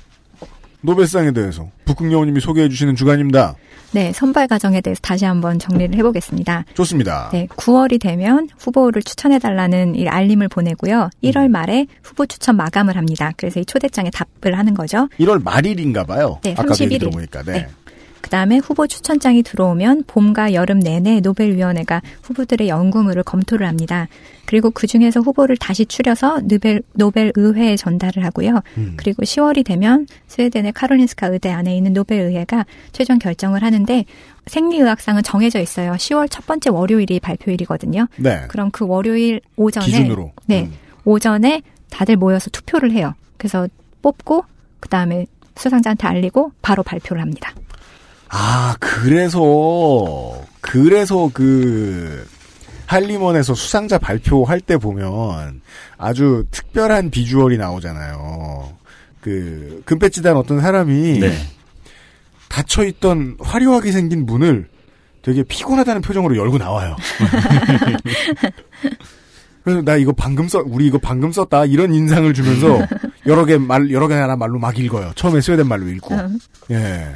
[0.83, 3.55] 노벨상에 대해서 북극여우님이 소개해 주시는 주간입니다.
[3.93, 6.65] 네, 선발 과정에 대해서 다시 한번 정리를 해보겠습니다.
[6.75, 7.29] 좋습니다.
[7.33, 11.11] 네, 9월이 되면 후보를 추천해달라는 이 알림을 보내고요.
[11.23, 13.33] 1월 말에 후보 추천 마감을 합니다.
[13.37, 15.09] 그래서 이 초대장에 답을 하는 거죠.
[15.21, 16.39] 1월 말일인가 봐요.
[16.43, 16.83] 네, 아까 31일.
[16.83, 17.43] 얘기 들어보니까.
[17.43, 17.53] 네.
[17.53, 17.69] 네.
[18.23, 24.09] 그 다음에 후보 추천장이 들어오면 봄과 여름 내내 노벨위원회가 후보들의 연구물을 검토를 합니다.
[24.47, 28.61] 그리고 그 중에서 후보를 다시 추려서 노벨, 노벨 의회에 전달을 하고요.
[28.79, 28.95] 음.
[28.97, 34.05] 그리고 10월이 되면 스웨덴의 카롤린스카 의대 안에 있는 노벨 의회가 최종 결정을 하는데
[34.47, 35.93] 생리의학상은 정해져 있어요.
[35.93, 38.07] 10월 첫 번째 월요일이 발표일이거든요.
[38.17, 38.45] 네.
[38.49, 40.33] 그럼 그 월요일 오전에 기준으로.
[40.47, 40.63] 네.
[40.63, 40.73] 음.
[41.05, 43.15] 오전에 다들 모여서 투표를 해요.
[43.37, 43.69] 그래서
[44.01, 44.45] 뽑고
[44.81, 47.53] 그다음에 수상자한테 알리고 바로 발표를 합니다.
[48.35, 52.27] 아, 그래서, 그래서 그,
[52.87, 55.61] 할리먼에서 수상자 발표할 때 보면
[55.99, 58.73] 아주 특별한 비주얼이 나오잖아요.
[59.21, 61.33] 그, 금배지 단 어떤 사람이 네.
[62.49, 64.67] 닫혀있던 화려하게 생긴 문을
[65.21, 66.97] 되게 피곤하다는 표정으로 열고 나와요.
[69.63, 72.85] 그래서 나 이거 방금 써, 우리 이거 방금 썼다 이런 인상을 주면서
[73.27, 75.13] 여러 개 말, 여러 개 하나 말로 막 읽어요.
[75.15, 76.17] 처음에 스웨덴 말로 읽고.
[76.73, 77.15] 예.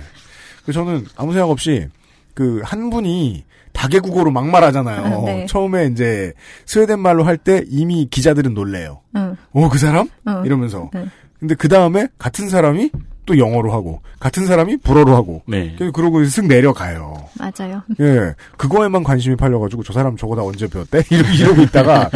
[0.66, 1.88] 그래서 저는 아무 생각 없이
[2.34, 5.04] 그 한 분이 다개국어로 막 말하잖아요.
[5.04, 5.46] 아, 네.
[5.46, 6.32] 처음에 이제
[6.64, 9.00] 스웨덴 말로 할 때 이미 기자들은 놀래요.
[9.16, 9.36] 응.
[9.52, 10.08] 어, 그 사람?
[10.24, 10.42] 어.
[10.44, 10.90] 이러면서.
[10.94, 11.06] 네.
[11.38, 12.90] 근데 그 다음에 같은 사람이
[13.26, 15.74] 또 영어로 하고, 같은 사람이 불어로 하고, 네.
[15.76, 17.14] 그래서 그러고 쓱 내려가요.
[17.38, 17.82] 맞아요.
[18.00, 18.34] 예.
[18.56, 21.02] 그거에만 관심이 팔려가지고 저 사람 저거 다 언제 배웠대?
[21.10, 22.08] 이러고, 이러고 있다가,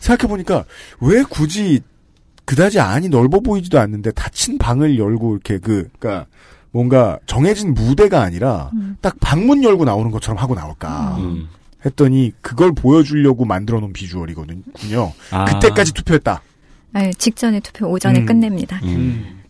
[0.00, 0.64] 생각해 보니까,
[1.00, 1.80] 왜 굳이,
[2.44, 6.26] 그다지 안이 넓어 보이지도 않는데, 닫힌 방을 열고, 이렇게 그, 그니까,
[6.72, 8.96] 뭔가 정해진 무대가 아니라, 음.
[9.00, 11.16] 딱 방문 열고 나오는 것처럼 하고 나올까.
[11.18, 11.48] 음.
[11.84, 15.12] 했더니, 그걸 보여주려고 만들어 놓은 비주얼이거든요.
[15.30, 15.44] 아.
[15.44, 16.42] 그때까지 투표했다.
[16.94, 18.26] 네, 직전에 투표 오전에 음.
[18.26, 18.80] 끝냅니다.
[18.84, 19.41] 음.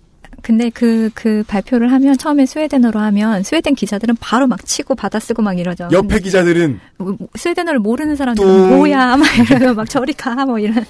[0.43, 5.59] 근데 그, 그 발표를 하면, 처음에 스웨덴어로 하면, 스웨덴 기자들은 바로 막 치고 받아쓰고 막
[5.59, 5.88] 이러죠.
[5.93, 10.84] 옆에 기자들은, 근데 스웨덴어를 모르는 사람들은 또- 뭐야, 막 이러면 막 저리 가, 뭐 이런.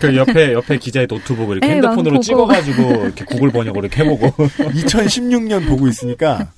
[0.00, 2.20] 그 옆에 옆에 기자의 노트북을 이렇게 네, 막 핸드폰으로.
[2.20, 4.26] 찍어가지고 이렇게 구글 번역으로 이렇게 해보고
[4.58, 6.48] 2016년 보고 있으니까,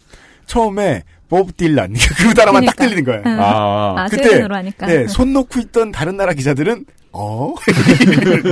[0.46, 1.92] 처음에, 보브 딜란.
[2.18, 2.84] 그 단어만 딱 그러니까.
[2.84, 3.22] 들리는 거예요.
[3.26, 3.38] 응.
[3.42, 4.86] 아, 아, 그때, 스웨덴어로 하니까.
[4.86, 7.54] 네, 손 놓고 있던 다른 나라 기자들은 어,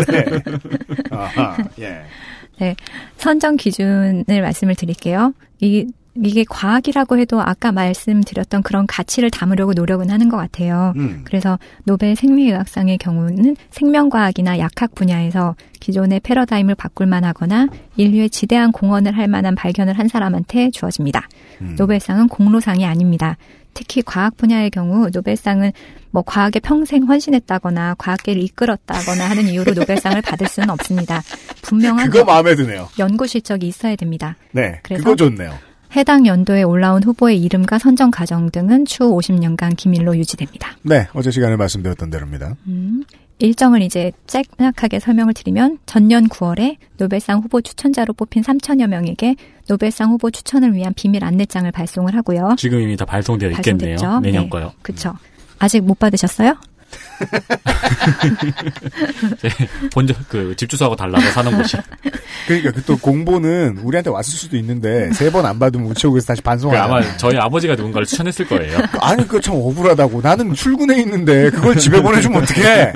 [0.09, 0.25] 네.
[1.11, 2.03] 아하, 예.
[2.59, 2.75] 네.
[3.17, 5.33] 선정 기준을 말씀을 드릴게요.
[5.61, 10.95] 이, 이게 과학이라고 해도 아까 말씀드렸던 그런 가치를 담으려고 노력은 하는 것 같아요.
[10.97, 11.23] 음.
[11.25, 19.29] 그래서 노벨 생리의학상의 경우는 생명과학이나 약학 분야에서 기존의 패러다임을 바꿀 만하거나 인류에 지대한 공헌을 할
[19.29, 21.29] 만한 발견을 한 사람한테 주어집니다.
[21.61, 21.77] 음.
[21.79, 23.37] 노벨상은 공로상이 아닙니다.
[23.77, 25.73] 특히 과학 분야의 경우 노벨상은
[26.11, 31.23] 뭐 과학에 평생 헌신했다거나 과학계를 이끌었다거나 하는 이유로 노벨상을 받을 수는 없습니다.
[31.63, 32.89] 분명한 그거 마음에 드네요.
[32.99, 34.37] 연구 실적이 있어야 됩니다.
[34.53, 35.05] 네, 그래서?
[35.05, 35.59] 그거 좋네요.
[35.95, 40.77] 해당 연도에 올라온 후보의 이름과 선정 과정 등은 추후 50년간 기밀로 유지됩니다.
[40.83, 42.57] 네, 어제 시간에 말씀드렸던 대로입니다.
[42.67, 43.05] 음,
[43.39, 49.37] 일정을 이제 짤막하게 설명을 드리면 전년 9월에 노벨상 후보 추천자로 뽑힌 3천여 명에게
[49.69, 52.55] 노벨상 후보 추천을 위한 비밀 안내장을 발송을 하고요.
[52.57, 53.97] 지금 이미 다 발송되어 있겠네요.
[53.97, 54.21] 발송됐죠?
[54.21, 54.49] 내년 네.
[54.49, 54.73] 거요.
[54.83, 55.15] 그쵸.
[55.59, 56.55] 아직 못 받으셨어요?
[59.93, 61.77] 본적 그집 주소하고 달라서 사는 곳이.
[62.47, 66.45] 그러니까 그 또 공보는 우리한테 왔을 수도 있는데 세 번 안 받으면 우체국에서 다시 그
[66.45, 66.85] 반송하잖아.
[66.85, 68.79] 아마 저희 아버지가 누군가를 추천했을 거예요.
[69.01, 70.21] 아니 그거 참 억울하다고.
[70.23, 72.93] 나는 출근해 있는데 그걸 집에 보내주면 어떡해?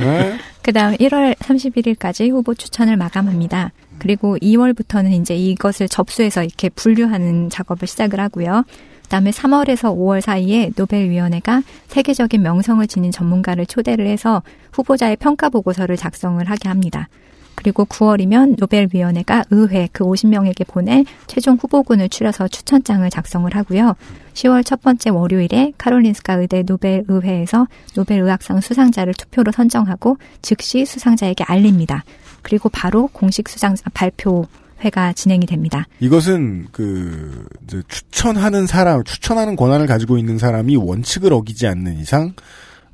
[0.00, 0.38] 네?
[0.62, 3.70] 그 다음 1월 31일까지 후보 추천을 마감합니다.
[4.00, 8.64] 그리고 2월부터는 이제 이것을 접수해서 이렇게 분류하는 작업을 시작을 하고요.
[9.10, 14.40] 그다음에 3월에서 5월 사이에 노벨위원회가 세계적인 명성을 지닌 전문가를 초대를 해서
[14.70, 17.08] 후보자의 평가 보고서를 작성을 하게 합니다.
[17.56, 23.96] 그리고 9월이면 노벨위원회가 의회 그 50명에게 보낼 최종 후보군을 추려서 추천장을 작성을 하고요.
[24.34, 32.04] 10월 첫 번째 월요일에 카롤린스카 의대 노벨의회에서 노벨의학상 수상자를 투표로 선정하고 즉시 수상자에게 알립니다.
[32.42, 34.46] 그리고 바로 공식 수상자 발표
[34.82, 35.86] 회가 진행이 됩니다.
[36.00, 37.46] 이것은 그
[37.88, 42.34] 추천하는 사람, 추천하는 권한을 가지고 있는 사람이 원칙을 어기지 않는 이상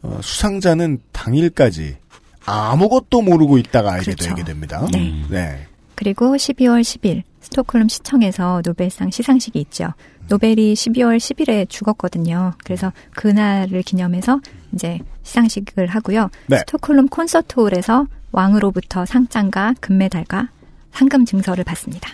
[0.03, 1.97] 어, 수상자는 당일까지
[2.45, 4.29] 아무것도 모르고 있다가 알게 그렇죠.
[4.29, 4.87] 되게 됩니다.
[4.93, 5.25] 네.
[5.29, 5.67] 네.
[5.95, 9.93] 그리고 12월 10일 스톡홀름 시청에서 노벨상 시상식이 있죠.
[10.29, 12.53] 노벨이 12월 10일에 죽었거든요.
[12.65, 14.41] 그래서 그날을 기념해서
[14.75, 16.31] 이제 시상식을 하고요.
[16.47, 16.59] 네.
[16.59, 20.49] 스톡홀름 콘서트홀에서 왕으로부터 상장과 금메달과
[20.97, 22.11] 상금 증서를 받습니다.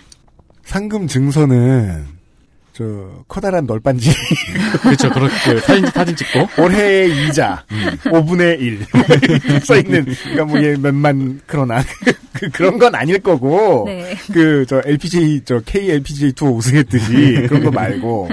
[0.65, 2.05] 상금 증서는
[2.73, 4.11] 저 커다란 널빤지
[4.81, 5.09] 그렇죠.
[5.11, 7.97] 그렇게 사진 사진 찍고 올해의 이자 음.
[8.03, 11.83] 5분의 1 써 있는 그러니까 뭐 얘 몇만 크로나
[12.33, 14.15] 그, 그런 건 아닐 거고 네.
[14.33, 18.29] 그저 LPGA 저 KLPGA 투어 우승했듯이 그런 거 말고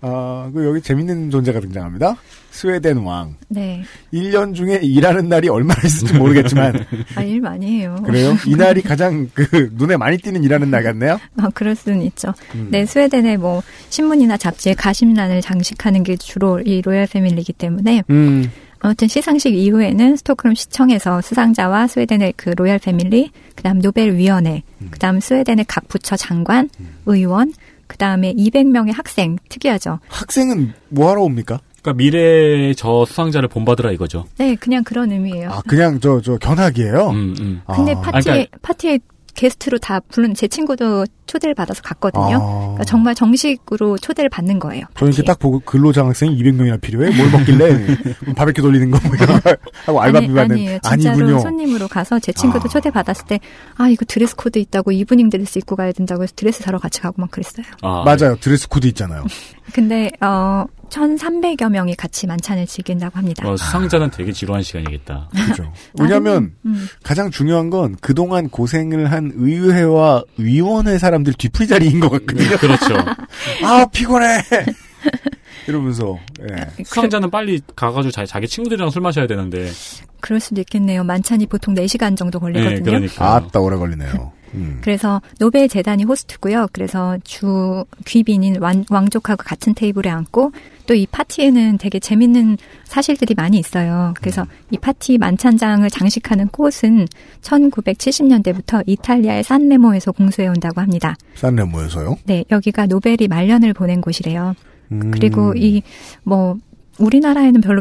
[0.00, 2.16] 아그 여기 재밌는 존재가 등장합니다.
[2.52, 3.34] 스웨덴 왕.
[3.48, 3.82] 네.
[4.12, 6.84] 1년 중에 일하는 날이 얼마나 있을지 모르겠지만
[7.16, 7.96] 아, 일 많이 해요.
[8.04, 8.36] 그래요?
[8.46, 11.18] 이날이 가장 그 눈에 많이 띄는 일하는 날 같네요.
[11.40, 12.32] 아, 그럴 수는 있죠.
[12.54, 12.68] 음.
[12.70, 18.50] 네, 스웨덴의 뭐 신문이나 잡지에 가십란을 장식하는 게 주로 이 royal family이기 때문에 음.
[18.80, 25.66] 아무튼 시상식 이후에는 스톡홀름 시청에서 수상자와 스웨덴의 그 royal family, 그다음 노벨 위원회, 그다음 스웨덴의
[25.68, 26.68] 각 부처 장관,
[27.06, 27.52] 의원,
[27.86, 30.00] 그다음에 200명의 학생 특이하죠.
[30.08, 31.60] 학생은 뭐 하러 옵니까?
[31.82, 34.24] 그러니까 미래의 저 수상자를 본받으라 이거죠.
[34.38, 35.50] 네, 그냥 그런 의미예요.
[35.50, 37.08] 아 그냥 저 저 견학이에요.
[37.10, 37.62] 음, 음.
[37.74, 38.00] 근데 아.
[38.00, 38.98] 파티 에 그러니까- 파티에
[39.34, 42.36] 게스트로 다 부른 제 친구도 초대를 받아서 갔거든요.
[42.36, 42.58] 아.
[42.60, 44.84] 그러니까 정말 정식으로 초대를 받는 거예요.
[44.94, 45.24] 저는 이렇게 파티에.
[45.24, 47.16] 딱 보고 근로장 학생이 200명이나 필요해?
[47.16, 47.96] 뭘 먹길래?
[48.36, 49.50] 바베큐 돌리는 거뭐 이런 거
[49.86, 50.78] 하고 알바비 아니, 받는 아니에요.
[50.82, 51.38] 진짜로 아니군요.
[51.40, 52.68] 손님으로 가서 제 친구도 아.
[52.68, 53.40] 초대 받았을 때
[53.78, 57.20] 아 이거 드레스 코드 있다고 이브닝 드레스 입고 가야 된다고 해서 드레스 사러 같이 가고
[57.22, 57.64] 막 그랬어요.
[57.80, 58.36] 아, 맞아요.
[58.38, 59.24] 드레스 코드 있잖아요.
[59.72, 63.48] 근데 어 1,300여 명이 같이 만찬을 즐긴다고 합니다.
[63.48, 65.30] 어, 수상자는 되게 지루한 시간이겠다.
[65.48, 65.72] 그죠.
[65.98, 72.56] 왜냐면 음, 가장 중요한 건 그동안 고생을 한 의회와 위원회 사람들 뒤풀이 자리인 것 같거든요.
[72.58, 72.94] 그렇죠.
[73.64, 74.42] 아 피곤해.
[75.68, 76.84] 이러면서 예.
[76.84, 79.70] 수상자는 빨리 가가지고 자기, 자기 친구들이랑 술 마셔야 되는데.
[80.20, 81.04] 그럴 수도 있겠네요.
[81.04, 82.76] 만찬이 보통 4시간 정도 걸리거든요.
[82.76, 83.34] 네, 그러니까.
[83.36, 84.32] 아따 오래 걸리네요.
[84.54, 84.80] 음.
[84.82, 86.68] 그래서 노벨 재단이 호스트고요.
[86.72, 90.52] 그래서 주 귀빈인 왕, 왕족하고 같은 테이블에 앉고
[90.86, 94.12] 또 이 파티에는 되게 재밌는 사실들이 많이 있어요.
[94.18, 97.06] 그래서 이 파티 만찬장을 장식하는 꽃은
[97.40, 101.14] 1970년대부터 이탈리아의 산레모에서 공수해 온다고 합니다.
[101.36, 102.16] 산레모에서요.
[102.24, 104.54] 네, 여기가 노벨이 말년을 보낸 곳이래요.
[104.92, 105.10] 음.
[105.10, 105.82] 그리고 이
[106.24, 106.56] 뭐
[106.98, 107.80] 우리나라에는 별로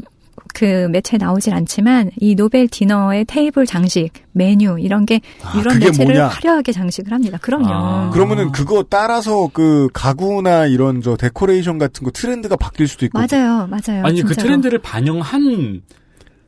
[0.54, 6.14] 그 매체에 나오질 않지만 이 노벨 디너의 테이블 장식, 메뉴 이런 게 아, 이런 매체를
[6.16, 6.28] 뭐냐?
[6.28, 7.38] 화려하게 장식을 합니다.
[7.42, 7.68] 그럼요.
[7.70, 8.10] 아.
[8.12, 13.18] 그러면은 그거 따라서 그 가구나 이런 저 데코레이션 같은 거 트렌드가 바뀔 수도 있고.
[13.20, 14.04] 맞아요, 맞아요.
[14.06, 14.48] 아니, 그 진짜로.
[14.48, 15.82] 트렌드를 반영한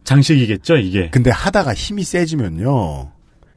[0.03, 1.09] 장식이겠죠, 이게.
[1.11, 3.11] 근데 하다가 힘이 세지면요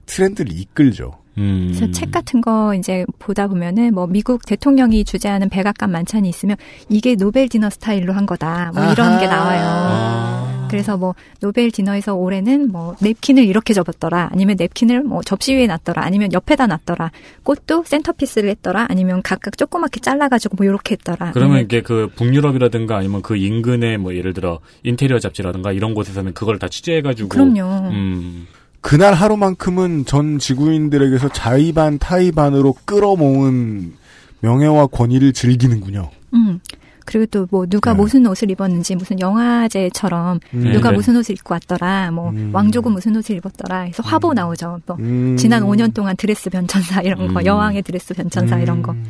[0.06, 1.12] 트렌드를 이끌죠.
[1.38, 1.72] 음.
[1.74, 6.56] 그래서 책 같은 거 이제 보다 보면은 뭐 미국 대통령이 주재하는 백악관 만찬이 있으면
[6.88, 8.72] 이게 노벨 디너 스타일로 한 거다.
[8.74, 9.20] 뭐 이런 아하.
[9.20, 9.60] 게 나와요.
[9.62, 10.66] 아.
[10.70, 14.30] 그래서 뭐 노벨 디너에서 올해는 뭐 냅킨을 이렇게 접었더라.
[14.32, 16.02] 아니면 냅킨을 뭐 접시 위에 놨더라.
[16.02, 17.12] 아니면 옆에다 놨더라.
[17.44, 18.86] 꽃도 centerpiece를 했더라.
[18.88, 21.32] 아니면 각각 조그맣게 잘라가지고 뭐 이렇게 했더라.
[21.32, 26.34] 그러면 아니면 이게 그 북유럽이라든가 아니면 그 인근의 뭐 예를 들어 인테리어 잡지라든가 이런 곳에서는
[26.34, 27.28] 그걸 다 취재해가지고.
[27.28, 27.90] 그럼요.
[27.90, 28.46] 음.
[28.86, 33.94] 그날 하루만큼은 전 지구인들에게서 자의반 타의반으로 끌어모은
[34.38, 36.08] 명예와 권위를 즐기는군요.
[36.34, 36.60] 음.
[37.04, 37.98] 그리고 또 뭐 누가 네.
[37.98, 40.72] 무슨 옷을 입었는지 무슨 영화제처럼 음.
[40.72, 40.96] 누가 네.
[40.96, 42.12] 무슨 옷을 입고 왔더라.
[42.12, 42.50] 뭐 음.
[42.52, 43.80] 왕족은 무슨 옷을 입었더라.
[43.80, 44.78] 해서 화보 나오죠.
[44.86, 45.36] 뭐 음.
[45.36, 47.44] 지난 5년 동안 드레스 변천사 이런 거, 음.
[47.44, 48.92] 여왕의 드레스 변천사 이런 거.
[48.92, 49.04] 음.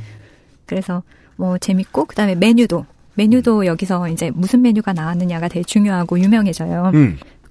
[0.64, 1.02] 그래서
[1.36, 6.92] 뭐 재밌고 그다음에 메뉴도 메뉴도 여기서 이제 무슨 메뉴가 나왔느냐가 되게 중요하고 유명해져요.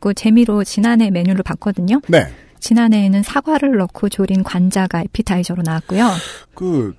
[0.05, 0.09] 음.
[0.09, 1.99] 그 재미로 지난해 메뉴를 봤거든요.
[2.07, 2.31] 네.
[2.59, 6.11] 지난해에는 사과를 넣고 조린 관자가 에피타이저로 나왔고요.
[6.53, 6.93] 그,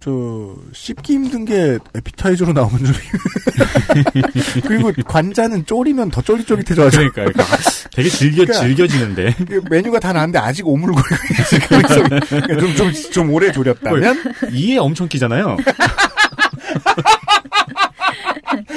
[0.00, 2.94] 저, 씹기 힘든 게 에피타이저로 나오면 좀.
[4.66, 7.10] 그리고 관자는 졸이면 더 쫄깃쫄깃해져가지고.
[7.12, 7.56] 그러니까, 그러니까
[7.92, 9.34] 되게 즐겨, 그러니까- 즐겨지는데.
[9.48, 14.22] 그 메뉴가 다 나왔는데 아직 오물거리고 있을 가능성이 좀, 좀, 좀 오래 졸였다면?
[14.52, 15.56] 이에 엄청 끼잖아요.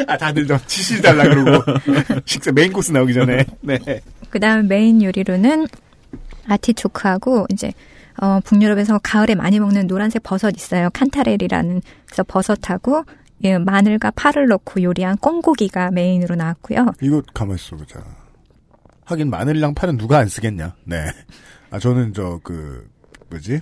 [0.09, 1.63] 아, 다들 좀 치실 달라 그러고.
[2.25, 3.45] 식사 메인 코스 나오기 전에.
[3.61, 3.77] 네.
[4.29, 5.67] 그 다음 메인 요리로는
[6.47, 7.71] 아티초크하고 이제
[8.21, 10.89] 어, 북유럽에서 가을에 많이 먹는 노란색 버섯 있어요.
[10.91, 13.05] kantarell이라는 그래서 버섯하고
[13.43, 16.93] 예, 마늘과 파를 넣고 요리한 꿩고기가 메인으로 나왔고요.
[17.01, 18.03] 이거 가만 있어 보자.
[19.05, 20.75] 하긴 마늘이랑 파는 누가 안 쓰겠냐.
[20.85, 21.05] 네.
[21.71, 22.87] 아, 저는 저, 그,
[23.29, 23.61] 뭐지?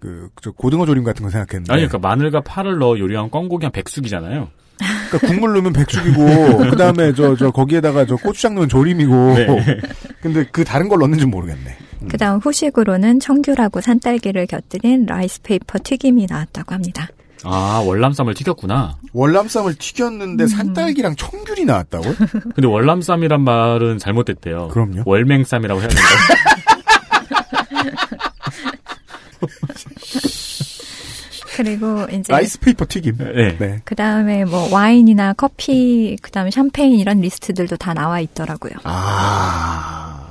[0.00, 1.72] 그, 저 고등어 조림 같은 거 생각했는데.
[1.72, 4.50] 아니, 그러니까 마늘과 파를 넣어 요리한 꿩고기 한 백숙이잖아요.
[4.78, 9.34] 그러니까 국물 넣으면 백숙이고, 그 다음에 저, 저, 거기에다가 저 고추장 넣으면 조림이고.
[9.34, 9.80] 네.
[10.20, 11.76] 근데 그 다른 걸 넣는지 모르겠네.
[12.02, 12.08] 음.
[12.08, 17.08] 그다음 후식으로는 청귤하고 산딸기를 곁들인 rice paper 튀김이 나왔다고 합니다.
[17.44, 18.96] 아, 월남쌈을 튀겼구나.
[19.12, 22.14] 월남쌈을 튀겼는데 산딸기랑 청귤이 나왔다고요?
[22.54, 24.68] 근데 월남쌈이란 말은 잘못됐대요.
[24.68, 25.02] 그럼요.
[25.06, 26.06] 월맹쌈이라고 해야 되는 데.
[31.56, 33.16] 그리고 이제 rice paper 튀김.
[33.16, 33.56] 네.
[33.58, 33.80] 네.
[33.84, 38.72] 그 다음에 뭐 와인이나 커피, 그 다음에 샴페인 이런 리스트들도 다 나와 있더라고요.
[38.84, 40.22] 아.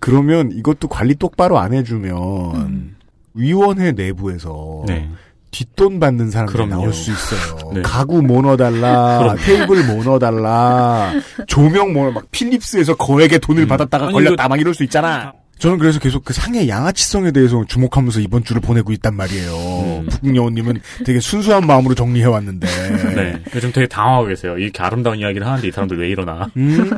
[0.00, 2.96] 그러면 이것도 관리 똑바로 안 해주면
[3.34, 5.08] 위원회 내부에서 네.
[5.52, 6.66] 뒷돈 받는 사람들이.
[6.66, 7.70] 나올 수 있어요.
[7.72, 7.82] 네.
[7.82, 9.36] 가구 뭐 넣어달라, 그럼요.
[9.36, 11.12] 테이블 뭐 넣어달라,
[11.46, 15.32] 조명 뭐, 막 필립스에서 거액의 돈을 받았다가 아니, 걸렸다, 막 이럴 수 있잖아.
[15.58, 19.52] 저는 그래서 계속 그 상의 양아치성에 대해서 주목하면서 이번 주를 보내고 있단 말이에요.
[19.52, 20.06] 음.
[20.10, 22.66] 북국여우님은 되게 순수한 마음으로 정리해 왔는데.
[23.14, 23.42] 네.
[23.54, 24.58] 요즘 되게 당황하고 계세요.
[24.58, 26.50] 이렇게 아름다운 이야기를 하는데 이 사람들 왜 이러나.
[26.56, 26.90] 음?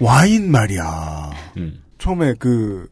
[0.00, 1.30] 와인 말이야.
[1.56, 1.82] 음.
[1.98, 2.88] 처음에 그,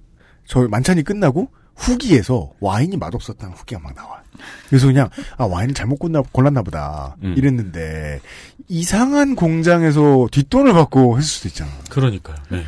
[0.47, 4.23] 저 만찬이 끝나고 후기에서 와인이 맛없었다는 후기가 막 나와.
[4.69, 7.17] 그래서 그냥, 아, 와인을 잘못 골랐나, 골랐나 보다.
[7.23, 7.35] 음.
[7.37, 8.21] 이랬는데,
[8.69, 11.71] 이상한 공장에서 뒷돈을 받고 했을 수도 있잖아.
[11.91, 12.37] 그러니까요.
[12.51, 12.65] 네.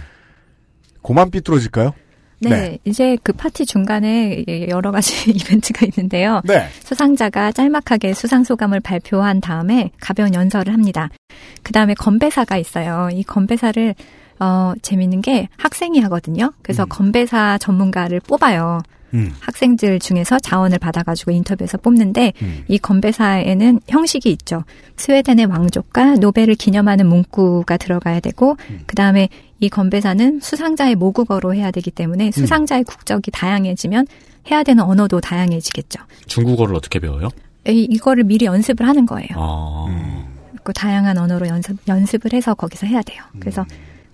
[1.03, 1.95] 고만 삐뚤어질까요?
[2.41, 2.79] 네, 네.
[2.85, 6.41] 이제 그 파티 중간에 여러 가지 이벤트가 있는데요.
[6.45, 6.69] 네.
[6.85, 11.11] 수상자가 짤막하게 수상 소감을 발표한 다음에 가벼운 연설을 합니다.
[11.63, 13.09] 그 다음에 건배사가 있어요.
[13.13, 13.95] 이 건배사를
[14.41, 16.53] 어 재밌는 게 학생이 하거든요.
[16.63, 18.81] 그래서 건배사 전문가를 뽑아요.
[19.15, 19.33] 음.
[19.41, 22.65] 학생들 중에서 자원을 받아가지고 인터뷰에서 뽑는데 음.
[22.69, 24.65] 이 건배사에는 형식이 있죠.
[24.97, 28.81] 스웨덴의 왕족과 노벨을 기념하는 문구가 들어가야 되고 음.
[28.87, 29.29] 그 다음에
[29.61, 31.95] 이 건배사는 수상자의 모국어로 해야 되기 음.
[31.95, 34.07] 때문에 수상자의 국적이 다양해지면
[34.51, 36.01] 해야 되는 언어도 다양해지겠죠.
[36.27, 37.29] 중국어를 어떻게 배워요?
[37.67, 39.29] 이, 이거를 미리 연습을 하는 거예요.
[39.35, 39.87] 아.
[40.63, 43.23] 그 다양한 언어로 연습, 연습을 해서 거기서 해야 돼요.
[43.35, 43.41] 음.
[43.41, 43.65] 그래서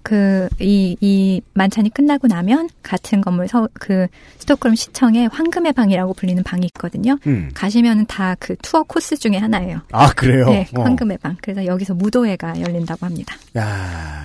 [0.05, 4.07] 그, 이, 이 만찬이 끝나고 나면 같은 건물 서, 그
[4.39, 7.19] 스톡홀m 시청에 황금의 방이라고 불리는 방이 있거든요.
[7.27, 7.51] 음.
[7.55, 9.81] 가시면은 다 그 투어 코스 중에 하나예요.
[9.91, 10.45] 아, 그래요?
[10.51, 10.83] 네, 어.
[10.83, 11.35] 황금의 방.
[11.41, 13.35] 그래서 여기서 무도회가 열린다고 합니다.
[13.57, 14.23] 야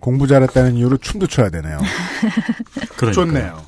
[0.00, 1.78] 공부 잘했다는 이유로 춤도 춰야 되네요.
[2.96, 3.12] 그러니까요.
[3.12, 3.62] 좋네요.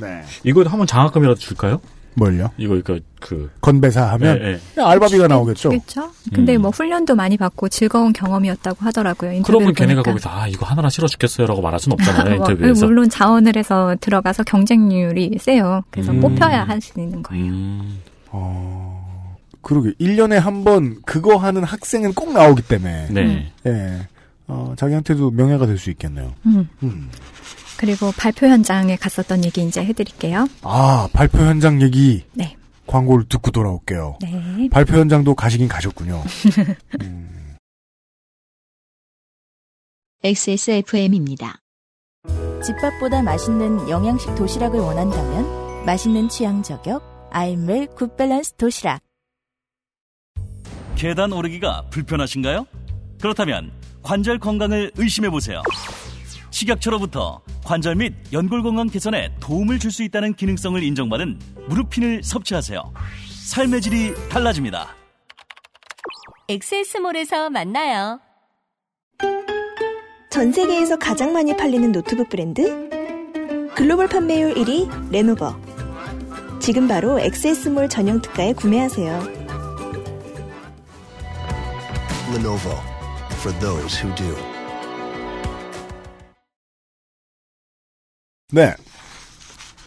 [0.00, 0.22] 네.
[0.44, 1.80] 이거 한번 장학금이라도 줄까요?
[2.14, 2.50] 뭘요?
[2.58, 3.50] 이거, 이거, 그.
[3.60, 4.58] 건배사 하면 네, 네.
[4.74, 5.70] 그냥 알바비가 나오겠죠.
[5.70, 6.10] 그렇죠.
[6.34, 6.62] 근데 음.
[6.62, 9.42] 뭐 훈련도 많이 받고 즐거운 경험이었다고 하더라고요.
[9.42, 10.02] 그러면 걔네가.
[10.02, 11.46] 거기서, 아, 이거 하나라 싫어 죽겠어요.
[11.46, 12.36] 라고 말할 순 없잖아요.
[12.36, 12.86] 뭐, 인터뷰에서.
[12.86, 15.82] 물론 자원을 해서 들어가서 경쟁률이 세요.
[15.90, 16.20] 그래서 음.
[16.20, 17.44] 뽑혀야 할 수 있는 거예요.
[17.52, 18.00] 음.
[18.30, 23.52] 어, 그러게 1년에 한 번 그거 하는 학생은 꼭 나오기 때문에 네.
[23.66, 23.98] 예.
[24.48, 26.32] 어, 자기한테도 명예가 될 수 있겠네요.
[26.46, 26.68] 음.
[27.72, 27.76] 음.
[27.78, 30.48] 그리고 발표 현장에 갔었던 얘기 이제 해드릴게요.
[30.62, 32.56] 아, 발표 현장 얘기 네.
[32.86, 34.18] 광고를 듣고 돌아올게요.
[34.20, 34.68] 네.
[34.70, 36.22] 발표 현장도 가시긴 가셨군요.
[40.24, 41.58] XSFM입니다.
[42.64, 47.02] 집밥보다 맛있는 영양식 도시락을 원한다면 맛있는 취향 저격
[47.32, 49.00] 아임웰 굿밸런스 도시락
[50.94, 52.66] 계단 오르기가 불편하신가요?
[53.20, 55.62] 그렇다면 관절 건강을 의심해 보세요.
[56.52, 61.38] 식약처로부터 관절 및 연골 건강 개선에 도움을 줄 수 있다는 기능성을 인정받은
[61.68, 62.80] 무릎핀을 섭취하세요.
[63.44, 64.88] 삶의 질이 달라집니다.
[66.48, 68.20] 엑세스몰에서 만나요.
[70.30, 72.88] 전 세계에서 가장 많이 팔리는 노트북 브랜드?
[73.74, 75.54] 글로벌 판매율 1위 레노버.
[76.58, 79.42] 지금 바로 엑세스몰 전용 특가에 구매하세요.
[82.32, 82.78] Lenovo
[83.40, 84.51] for those who do.
[88.52, 88.74] 네.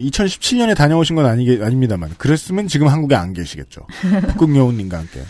[0.01, 3.87] 2017년에 다녀오신 건 아니게, 아닙니다만, 그랬으면 지금 한국에 안 계시겠죠.
[4.29, 5.21] 북극여우님과 함께.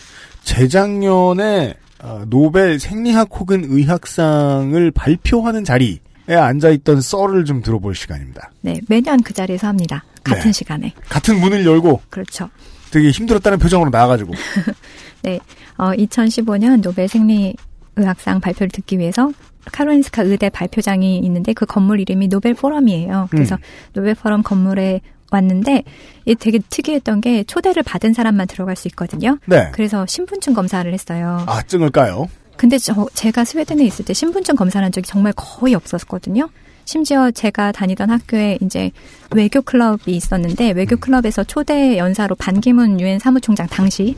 [0.44, 8.52] 재작년에, 어, 노벨 생리학 혹은 의학상을 발표하는 자리에 앉아있던 썰을 좀 들어볼 시간입니다.
[8.62, 10.04] 네, 매년 그 자리에서 합니다.
[10.24, 10.52] 같은 네.
[10.52, 10.94] 시간에.
[11.10, 12.50] 같은 문을 열고 그렇죠.
[12.90, 14.34] 되게 힘들었다는 표정으로 나와가지고.
[15.22, 15.40] 네,
[15.78, 17.56] 어, 2015년 노벨 생리
[17.96, 19.32] 의학상 발표를 듣기 위해서
[19.72, 23.28] 카롤린스카 의대 발표장이 있는데 그 건물 이름이 노벨 포럼이에요.
[23.32, 23.60] 그래서 음.
[23.94, 25.84] 노벨 포럼 건물에 왔는데
[26.26, 29.40] 이 되게 특이했던 게 초대를 받은 사람만 들어갈 수 있거든요.
[29.46, 29.70] 네.
[29.74, 31.44] 그래서 신분증 검사를 했어요.
[31.48, 32.28] 아, 증을 까요?
[32.58, 36.50] 근데 저 제가 스웨덴에 있을 때 신분증 검사를 한 적이 정말 거의 없었거든요.
[36.86, 38.92] 심지어 제가 다니던 학교에 이제
[39.36, 44.16] 외교 클럽이 있었는데 외교 클럽에서 초대 연사로 반기문 유엔 사무총장 당시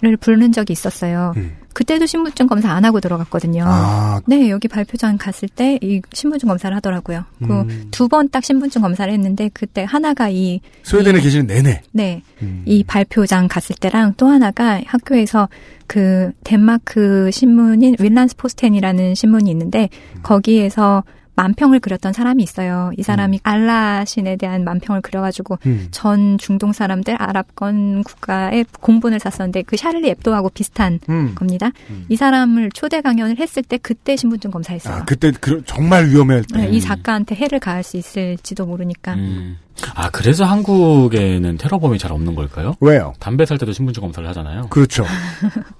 [0.00, 0.16] 를 음.
[0.20, 1.34] 부르는 적이 있었어요.
[1.74, 3.64] 그때도 신분증 검사 안 하고 들어갔거든요.
[3.66, 4.20] 아.
[4.26, 7.24] 네, 여기 발표장 갔을 때 이 신분증 검사를 하더라고요.
[7.38, 7.88] 그 음.
[7.90, 11.82] 두번 딱 신분증 검사를 했는데 그때 하나가 이 스웨덴에 이- 계시는 내내.
[11.92, 12.22] 네.
[12.64, 15.48] 이 발표장 갔을 때랑 또 하나가 학교에서
[15.86, 19.88] 그 덴마크 신문인 윌란스 포스텐이라는 신문이 있는데
[20.22, 21.02] 거기에서
[21.38, 22.90] 만평을 그렸던 사람이 있어요.
[22.96, 25.86] 이 사람이 알라 신에 대한 만평을 그려가지고 음.
[25.92, 31.36] 전 중동 사람들 아랍권 국가의 공분을 샀었는데 그 샤를리 앱도하고 비슷한 음.
[31.36, 31.70] 겁니다.
[32.08, 34.96] 이 사람을 초대 강연을 했을 때 그때 신분증 검사했어요.
[34.96, 36.58] 아, 그때 그, 정말 위험할 때.
[36.58, 39.14] 네, 이 작가한테 해를 가할 수 있을지도 모르니까.
[39.14, 39.58] 음.
[39.94, 42.74] 아, 그래서 한국에는 테러범이 잘 없는 걸까요?
[42.80, 43.12] 왜요?
[43.20, 44.66] 담배 살 때도 신분증 검사를 하잖아요.
[44.70, 45.04] 그렇죠.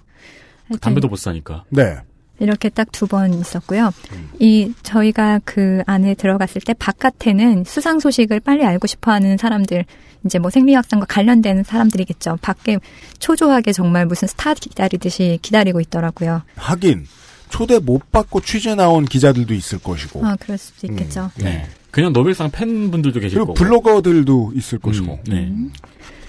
[0.80, 1.64] 담배도 못 사니까.
[1.70, 1.96] 네.
[2.40, 3.92] 이렇게 딱 두 번 있었고요.
[4.38, 9.84] 이 저희가 그 안에 들어갔을 때 바깥에는 수상 소식을 빨리 알고 싶어하는 사람들
[10.24, 12.38] 이제 뭐 생리학상과 관련된 사람들이겠죠.
[12.42, 12.78] 밖에
[13.18, 16.42] 초조하게 정말 무슨 스타 기다리듯이 기다리고 있더라고요.
[16.56, 17.06] 하긴
[17.50, 20.24] 초대 못 받고 취재 나온 기자들도 있을 것이고.
[20.26, 21.30] 아 그럴 수도 있겠죠.
[21.36, 21.66] 네.
[21.90, 23.64] 그냥 노벨상 팬분들도 계실 그리고 거고.
[23.64, 25.18] 블로거들도 있을 것이고.
[25.28, 25.50] 네.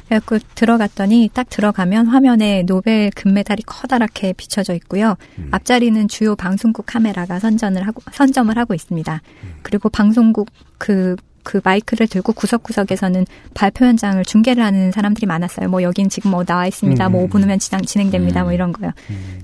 [0.10, 5.16] 그래갖고 들어갔더니 딱 들어가면 화면에 노벨 금메달이 커다랗게 비춰져 있고요.
[5.52, 9.22] 앞자리는 주요 방송국 카메라가 선전을 하고 선점을 하고 있습니다.
[9.62, 10.50] 그리고 방송국
[10.80, 15.70] 그 그 마이크를 들고 구석구석에서는 발표 현장을 중계를 하는 사람들이 많았어요.
[15.70, 17.08] 뭐 여긴 지금 뭐 나와 있습니다.
[17.08, 17.12] 음.
[17.12, 18.44] 뭐 5분 후면 진행, 진행됩니다.
[18.44, 18.92] 뭐 이런 거요.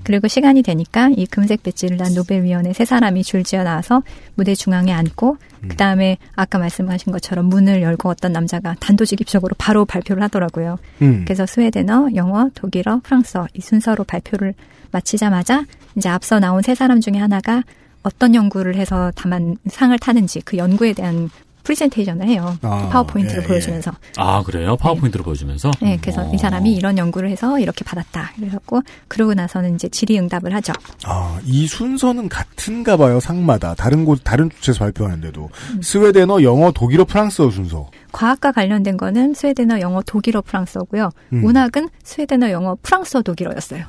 [0.02, 4.02] 그리고 시간이 되니까 이 금색 배지를 단 노벨위원회 세 사람이 줄지어 나와서
[4.34, 5.36] 무대 중앙에 앉고
[5.68, 10.78] 그 다음에 아까 말씀하신 것처럼 문을 열고 어떤 남자가 단도직입적으로 바로 발표를 하더라고요.
[11.02, 11.24] 음.
[11.24, 14.54] 그래서 스웨덴어, 영어, 독일어, 프랑스어 이 순서로 발표를
[14.92, 15.64] 마치자마자
[15.96, 17.62] 이제 앞서 나온 세 사람 중에 하나가
[18.02, 21.28] 어떤 연구를 해서 다만 상을 타는지 그 연구에 대한
[21.66, 22.56] 프리젠테이션을 해요.
[22.62, 23.48] 아, 파워포인트를 예, 예.
[23.48, 23.90] 보여주면서.
[24.16, 24.76] 아, 그래요?
[24.76, 25.72] 파워포인트로 보여주면서?
[25.82, 28.32] 네, 그래서 이 사람이 이런 연구를 해서 이렇게 받았다.
[28.36, 30.72] 그래갖고 그러고 나서는 이제 질의응답을 하죠.
[31.04, 33.74] 아, 이 순서는 같은가 봐요, 상마다.
[33.74, 35.50] 다른 곳, 다른 주체에서 발표하는데도.
[35.82, 37.90] 스웨덴어, 영어, 독일어, 프랑스어 순서.
[38.16, 41.10] 과학과 관련된 거는 스웨덴어, 영어, 독일어, 프랑스어고요.
[41.34, 41.40] 음.
[41.42, 43.84] 문학은 스웨덴어, 영어, 프랑스어, 독일어였어요.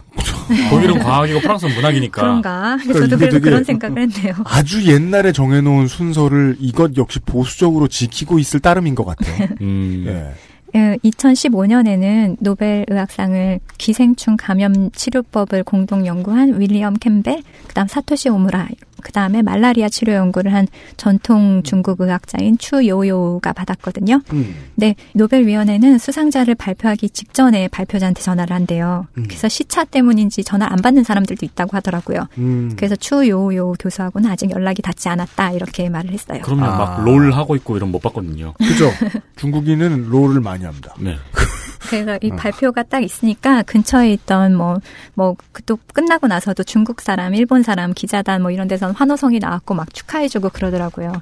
[0.70, 2.22] 독일은 과학이고 프랑스는 문학이니까.
[2.22, 2.78] 그런가?
[2.82, 4.36] 그러니까 저도 그래서 그런 생각을 했네요.
[4.44, 9.48] 아주 옛날에 정해놓은 순서를 이것 역시 보수적으로 지키고 있을 따름인 것 같아요.
[9.62, 10.04] 음.
[10.08, 10.34] 예.
[10.74, 18.68] 2015년에는 노벨 의학상을 기생충 감염 치료법을 공동 연구한 윌리엄 캠벨, 그다음 사토시 오무라,
[19.08, 24.20] 그 다음에 말라리아 치료 연구를 한 전통 중국 의학자인 추 요요가 받았거든요.
[24.34, 24.54] 음.
[24.76, 29.08] 네, 노벨 위원회는 수상자를 발표하기 직전에 발표자한테 전화를 한대요.
[29.18, 29.24] 음.
[29.26, 32.28] 그래서 시차 때문인지 전화 안 받는 사람들도 있다고 하더라고요.
[32.38, 32.74] 음.
[32.76, 36.42] 그래서 추 요요 교수하고는 아직 연락이 닿지 않았다 이렇게 말을 했어요.
[36.44, 36.78] 그러면 아.
[36.78, 38.56] 막롤 하고 있고 이런 못 봤거든요.
[38.58, 38.92] 그죠?
[39.38, 40.94] 중국인은 롤을 많이 합니다.
[41.00, 41.16] 네.
[41.90, 44.80] 그래서 이 발표가 딱 있으니까 근처에 있던 뭐,
[45.14, 49.94] 뭐, 그또 끝나고 나서도 중국 사람, 일본 사람, 기자단 뭐 이런 데선 환호성이 나왔고 막
[49.94, 51.14] 축하해주고 그러더라고요.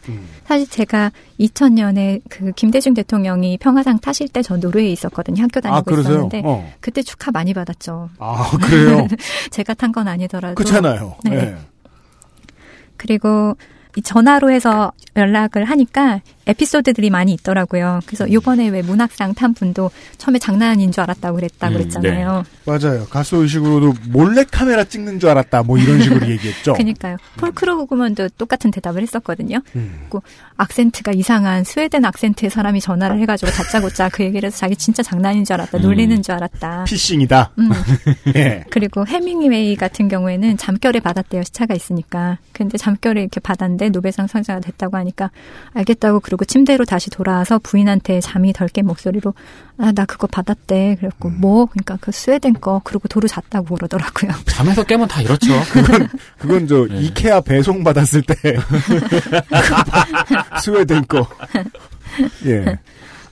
[0.46, 5.42] 사실 제가 2000년에 그 김대중 대통령이 평화상 타실 때 저 노르웨이에 있었거든요.
[5.44, 6.00] 학교 다니고 아?
[6.00, 6.72] 있었는데 어.
[6.80, 8.10] 그때 축하 많이 받았죠.
[8.20, 9.08] 아, 그래요?
[9.50, 10.56] 제가 탄 건 아니더라도.
[10.56, 11.16] 그렇잖아요.
[11.24, 11.32] 네.
[11.36, 11.56] 예.
[12.98, 13.56] 그리고
[13.96, 18.02] 이 전화로 해서 연락을 하니까 에피소드들이 많이 있더라고요.
[18.06, 22.44] 그래서 요번에 왜 문학상 탄 분도 처음에 장난인 줄 알았다고 그랬다 음, 그랬잖아요.
[22.66, 23.06] 맞아요.
[23.10, 25.64] 가수 의식으로도 몰래 카메라 찍는 줄 알았다.
[25.64, 26.74] 뭐 이런 식으로 얘기했죠.
[26.78, 27.18] 그니까요.
[27.38, 29.60] 폴 크루그먼도 똑같은 대답을 했었거든요.
[29.76, 29.98] 음.
[30.02, 30.24] 그리고
[30.58, 35.56] 악센트가 이상한 스웨덴 악센트의 사람이 전화를 해가지고 다짜고짜 그 얘기를 해서 자기 진짜 장난인 줄
[35.56, 35.80] 알았다.
[35.80, 36.86] 놀리는 줄 알았다.
[36.86, 37.52] 피싱이다.
[37.60, 37.70] 음.
[38.36, 38.64] 예.
[38.70, 41.44] 그리고 해밍웨이 같은 경우에는 잠결에 받았대요.
[41.44, 42.38] 시차가 있으니까.
[42.52, 45.32] 근데 잠결에 이렇게 받았는데 노벨상 상자가 됐다고 하니까
[45.74, 49.34] 알겠다고 그러 고 침대로 다시 돌아와서 부인한테 잠이 덜 깬 목소리로
[49.78, 50.98] 아 나 그거 받았대.
[51.00, 54.32] 그랬고 뭐 그러니까 그 스웨덴 거 그리고 도로 잤다고 그러더라고요.
[54.48, 55.48] 잠에서 깨면 다 이렇죠.
[55.72, 56.08] 그건
[56.38, 57.00] 그건 저 네.
[57.02, 58.36] 이케아 배송 받았을 때
[60.62, 61.28] 스웨덴 거.
[62.46, 62.78] 예.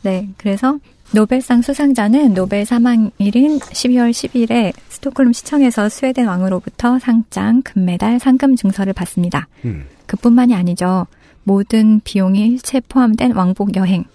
[0.02, 0.78] 네, 그래서
[1.12, 9.48] 노벨상 수상자는 노벨 사망일인 12월 10일에 스톡홀름 시청에서 스웨덴 왕으로부터 상장, 금메달, 상금 증서를 받습니다.
[9.64, 9.86] 음.
[10.08, 11.06] 그뿐만이 아니죠.
[11.44, 14.06] 모든 비용이 일체 포함된 왕복 여행,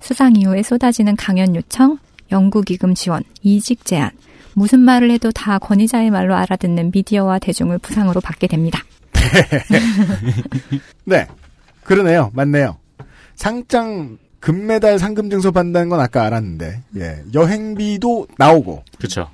[0.00, 1.98] 수상 이후에 쏟아지는 강연 요청,
[2.30, 4.10] 연구 기금 지원, 이직 제한,
[4.54, 8.82] 무슨 말을 해도 다 권위자의 말로 알아듣는 미디어와 대중을 부상으로 받게 됩니다.
[11.04, 11.26] 네.
[11.84, 12.30] 그러네요.
[12.34, 12.76] 맞네요.
[13.36, 16.82] 상장 금메달 상금 증서 받는다는 건 아까 알았는데.
[16.96, 17.22] 예.
[17.32, 18.82] 여행비도 나오고.
[18.98, 19.30] 그렇죠.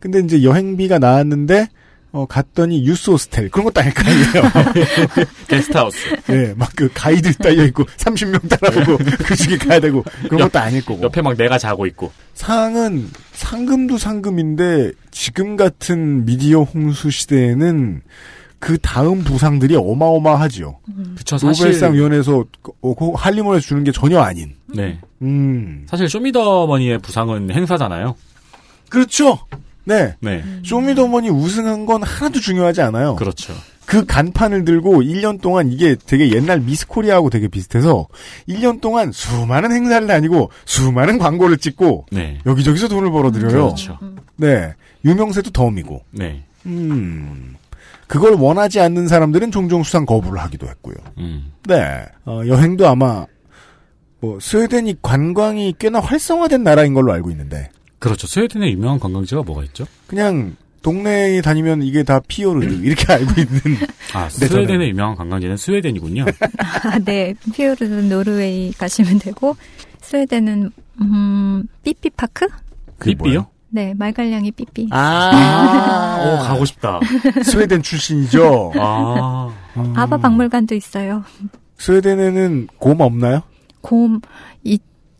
[0.00, 1.68] 근데 이제 여행비가 나왔는데
[2.14, 5.26] 어 갔더니 유스 호스텔 그런 것도 아닐 거 아니에요.
[5.48, 5.96] 게스트하우스.
[6.30, 11.02] 예, 막그 가이드 딸려 있고 30명 따라오고 그 중에 가야 되고 그런 것도 아닐 거고.
[11.02, 12.12] 옆에 막 내가 자고 있고.
[12.34, 18.02] 상은 상금도 상금인데 지금 같은 미디어 홍수 시대에는
[18.58, 20.78] 그 다음 부상들이 어마어마하지요.
[21.16, 22.44] 그쵸, 사실- 노벨상 위원회에서
[22.82, 23.12] 어, 그
[23.60, 24.54] 주는 게 전혀 아닌.
[24.66, 24.98] 네.
[25.22, 25.84] 음.
[25.88, 28.14] 사실 쇼미더머니의 부상은 행사잖아요.
[28.88, 29.38] 그렇죠.
[29.84, 30.14] 네.
[30.20, 30.44] 네.
[30.64, 33.16] 쇼미더머니 우승한 건 하나도 중요하지 않아요.
[33.16, 33.52] 그렇죠.
[33.84, 38.06] 그 간판을 들고 1년 동안 이게 되게 옛날 미스코리아하고 되게 비슷해서
[38.48, 42.38] 1년 동안 수많은 행사를 다니고 수많은 광고를 찍고 네.
[42.46, 43.50] 여기저기서 돈을 벌어들여요.
[43.50, 43.98] 그렇죠.
[44.36, 44.72] 네.
[45.04, 46.02] 유명세도 덤이고.
[46.12, 46.44] 네.
[46.66, 47.56] 음.
[48.06, 50.96] 그걸 원하지 않는 사람들은 종종 수상 거부를 하기도 했고요.
[51.18, 51.52] 음.
[51.66, 52.04] 네.
[52.24, 53.26] 어, 여행도 아마
[54.20, 57.70] 뭐 스웨덴이 관광이 꽤나 활성화된 나라인 걸로 알고 있는데
[58.02, 58.26] 그렇죠.
[58.26, 59.84] 스웨덴의 유명한 관광지가 뭐가 있죠?
[60.08, 63.60] 그냥 동네에 다니면 이게 다 피오르드 이렇게 알고 있는
[64.12, 64.88] 아, 네, 스웨덴의 저는.
[64.88, 66.24] 유명한 관광지는 스웨덴이군요.
[66.58, 67.32] 아, 네.
[67.54, 69.56] 피오르는 노르웨이 가시면 되고,
[70.00, 72.48] 스웨덴은, 음, 삐삐 파크?
[73.04, 73.46] 삐삐요?
[73.70, 74.88] 네, 말갈량이 삐삐.
[74.90, 76.98] 아, 오, 가고 싶다.
[77.44, 78.72] 스웨덴 출신이죠.
[78.76, 79.54] 아.
[79.94, 81.24] 아바 박물관도 있어요.
[81.78, 83.42] 스웨덴에는 곰 없나요?
[83.80, 84.20] 곰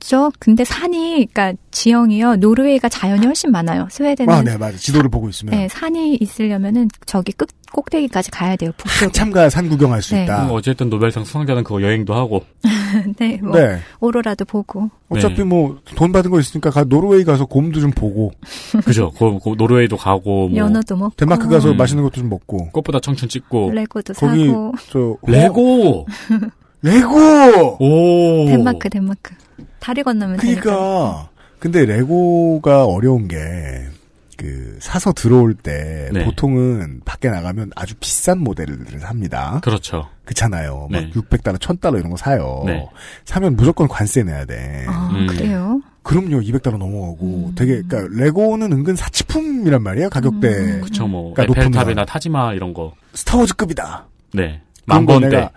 [0.03, 0.31] 있죠.
[0.39, 2.37] 근데 산이, 그러니까 지형이요.
[2.37, 3.89] 노르웨이가 자연이 훨씬 많아요.
[3.91, 4.33] 스웨덴은.
[4.35, 4.77] 아, 네, 맞아.
[4.77, 8.71] 지도를 보고 있으면 네, 산이 있으려면은 저기 끝 꼭대기까지 가야 돼요.
[8.77, 9.03] 북쪽.
[9.03, 10.25] 한참가 산 구경할 수 네.
[10.25, 10.43] 있다.
[10.43, 12.45] 그럼 어쨌든 노벨상 수상자는 그거 여행도 하고.
[13.19, 13.79] 네, 뭐 네.
[13.99, 14.91] 오로라도 보고.
[15.09, 15.45] 어차피 네.
[15.45, 18.31] 뭐돈 받은 거 있으니까 가- 노르웨이 가서 곰도 좀 보고
[18.85, 19.11] 그죠.
[19.19, 20.57] 그, 그 노르웨이도 가고, 뭐.
[20.57, 21.15] 연어도 먹고.
[21.17, 21.77] 덴마크 가서 음.
[21.79, 23.71] 맛있는 것도 좀 먹고 꽃보다 청춘 찍고.
[23.73, 24.73] 레고도 거기 사고.
[24.91, 26.07] 저 레고!
[26.83, 28.47] 레고 오!
[28.49, 29.35] 덴마크, 덴마크.
[29.83, 30.61] 다리 건너면 되니까.
[30.63, 31.29] 그러니까
[31.59, 34.03] 근데 레고가 어려운 게
[34.43, 36.25] 그 사서 들어올 때 네.
[36.25, 39.61] 보통은 밖에 나가면 아주 비싼 모델을 삽니다.
[39.63, 40.09] 그렇죠.
[40.25, 40.89] 그렇잖아요.
[40.91, 41.11] 막 네.
[41.11, 42.65] 600달러, 1000달러 이런 거 사요.
[42.67, 42.85] 네.
[43.25, 44.85] 사면 무조건 관세 내야 돼.
[44.89, 45.29] 아, 음.
[45.29, 45.81] 그래요?
[46.03, 46.41] 그럼요.
[46.41, 47.55] 200달러 넘어가고 음.
[47.55, 50.11] 되게 그러니까 레고는 은근 사치품이란 말이에요.
[50.11, 50.49] 가격대.
[50.49, 50.81] 음.
[50.83, 51.35] 그쵸, 뭐.
[51.35, 52.05] 그러니까 에펠탑이나.
[52.05, 52.95] 타지마 이런 거.
[53.15, 54.07] 스타워즈급이다.
[54.35, 54.61] 네.
[54.87, 55.29] 만번대.
[55.29, 55.51] 내가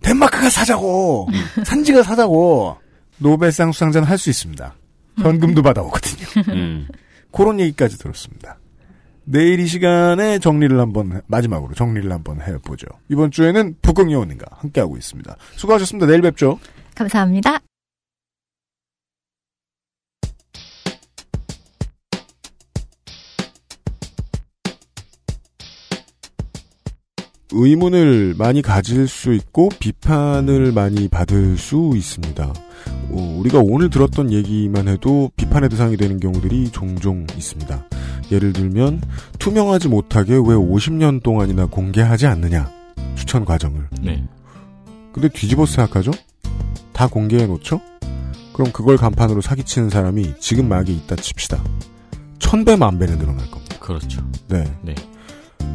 [0.00, 1.28] 덴마크가 사자고
[1.64, 2.78] 산지가 사자고
[3.18, 4.74] 노벨상 수상자는 할 수 있습니다.
[5.18, 6.26] 현금도 받아오거든요.
[6.54, 6.88] 음.
[7.32, 8.58] 그런 얘기까지 들었습니다.
[9.24, 12.86] 내일 이 시간에 정리를 한번 해- 마지막으로 정리를 한번 해보죠.
[13.08, 15.36] 이번 주에는 북극여우님과 함께하고 있습니다.
[15.56, 16.06] 수고하셨습니다.
[16.06, 16.58] 내일 뵙죠.
[16.94, 17.58] 감사합니다.
[27.56, 32.52] 의문을 많이 가질 수 있고 비판을 많이 받을 수 있습니다.
[33.10, 37.84] 어, 우리가 오늘 들었던 얘기만 해도 비판의 대상이 되는 경우들이 종종 있습니다.
[38.30, 39.00] 예를 들면
[39.38, 42.70] 투명하지 못하게 왜 50년 동안이나 공개하지 않느냐
[43.14, 43.88] 추천 과정을.
[44.02, 44.22] 네.
[45.12, 46.10] 근데 뒤집어 생각하죠?
[46.92, 47.80] 다 공개해 놓죠?
[48.52, 51.62] 그럼 그걸 간판으로 사기치는 사람이 지금 막에 있다 칩시다.
[52.38, 53.76] 천 배 만 배는 늘어날 겁니다.
[53.80, 54.22] 그렇죠.
[54.48, 54.64] 네.
[54.82, 54.94] 네.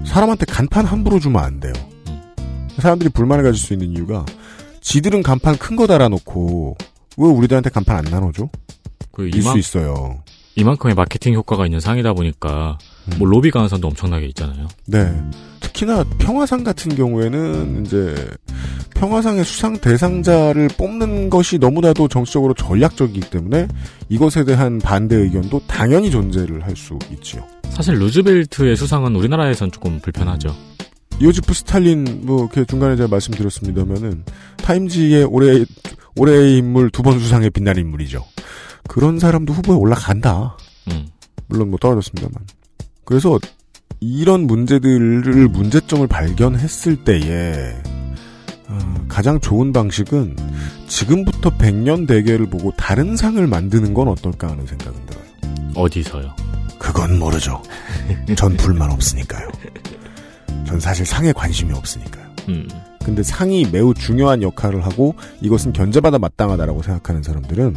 [0.05, 1.73] 사람한테 간판 함부로 주면 안 돼요.
[2.09, 2.21] 음.
[2.77, 4.25] 사람들이 불만을 가질 수 있는 이유가
[4.81, 6.77] 지들은 간판 큰 거 달아놓고
[7.17, 8.49] 왜 우리들한테 간판 안 나눠줘?
[9.11, 10.23] 그일 이만, 수 있어요.
[10.55, 12.77] 이만큼의 마케팅 효과가 있는 상이다 보니까,
[13.11, 13.17] 음.
[13.19, 14.67] 뭐 로비 가능성도 엄청나게 있잖아요.
[14.85, 15.13] 네.
[15.59, 18.15] 특히나 평화상 같은 경우에는 이제
[19.01, 23.67] 평화상의 수상 대상자를 뽑는 것이 너무나도 정치적으로 전략적이기 때문에
[24.09, 27.43] 이것에 대한 반대 의견도 당연히 존재를 할 수 있지요.
[27.71, 30.55] 사실 루즈벨트의 수상은 우리나라에선 조금 불편하죠.
[31.19, 34.23] 요지프 스탈린 뭐 이렇게 중간에 제가 말씀드렸습니다면은
[34.57, 35.65] 타임지의 올해
[36.15, 38.23] 올해의 인물 두 번 수상에 빛나는 인물이죠.
[38.87, 40.55] 그런 사람도 후보에 올라간다.
[40.91, 41.07] 음.
[41.47, 42.35] 물론 뭐 떨어졌습니다만.
[43.03, 43.39] 그래서
[43.99, 48.30] 이런 문제들을 문제점을 발견했을 때에 어,
[49.07, 50.35] 가장 좋은 방식은
[50.87, 55.25] 지금부터 100년 대계를 보고 다른 상을 만드는 건 어떨까 하는 생각은 들어요.
[55.75, 56.35] 어디서요?
[56.79, 57.61] 그건 모르죠.
[58.35, 59.47] 전 불만 없으니까요.
[60.65, 62.25] 전 사실 상에 관심이 없으니까요.
[62.49, 62.67] 음.
[63.03, 67.75] 근데 상이 매우 중요한 역할을 하고 이것은 견제받아 마땅하다라고 생각하는 사람들은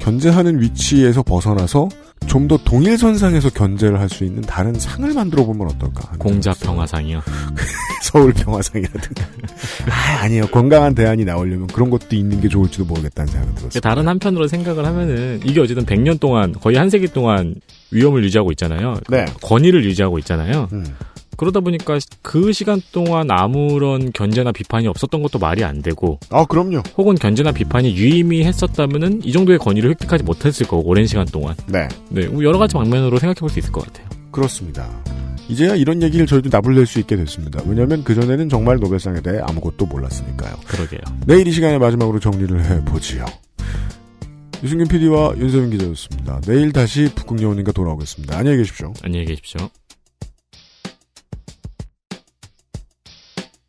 [0.00, 1.88] 견제하는 위치에서 벗어나서
[2.26, 6.12] 좀 더 동일선상에서 견제를 할 수 있는 다른 상을 만들어 보면 어떨까?
[6.18, 6.52] 공자.
[6.52, 7.22] 평화상이요.
[8.02, 9.24] 서울 평화상이라든가.
[9.88, 10.46] 아, 아니에요.
[10.48, 13.80] 건강한 대안이 나오려면 그런 것도 있는 게 좋을지도 모르겠다는 생각이 들었어요.
[13.80, 17.54] 다른 한편으로 생각을 하면은 이게 어쨌든 100년 동안 거의 한 세기 동안
[17.92, 18.94] 위험을 유지하고 있잖아요.
[19.08, 19.24] 네.
[19.42, 20.68] 권위를 유지하고 있잖아요.
[20.72, 20.84] 음.
[21.36, 26.82] 그러다 보니까 그 시간 동안 아무런 견제나 비판이 없었던 것도 말이 안 되고 아, 그럼요.
[26.96, 31.54] 혹은 견제나 비판이 유의미했었다면은 이 정도의 권위를 획득하지 못했을 거고 오랜 시간 동안.
[31.66, 31.88] 네.
[32.10, 34.06] 네, 여러 가지 방면으로 생각해 볼 수 있을 것 같아요.
[34.32, 34.88] 그렇습니다.
[35.48, 37.60] 이제야 이런 얘기를 저희도 나불낼 수 있게 됐습니다.
[37.66, 40.54] 왜냐하면 그전에는 정말 노벨상에 대해 아무것도 몰랐으니까요.
[40.66, 41.00] 그러게요.
[41.26, 43.26] 내일 이 시간에 마지막으로 정리를 해보지요.
[44.62, 46.40] 유승균 PD와 윤세민 기자였습니다.
[46.46, 48.38] 내일 다시 북극여우님과 돌아오겠습니다.
[48.38, 48.94] 안녕히 계십시오.
[49.02, 49.68] 안녕히 계십시오.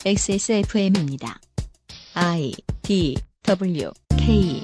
[0.07, 1.39] XSFM입니다.
[2.13, 2.53] I
[2.83, 4.61] D W K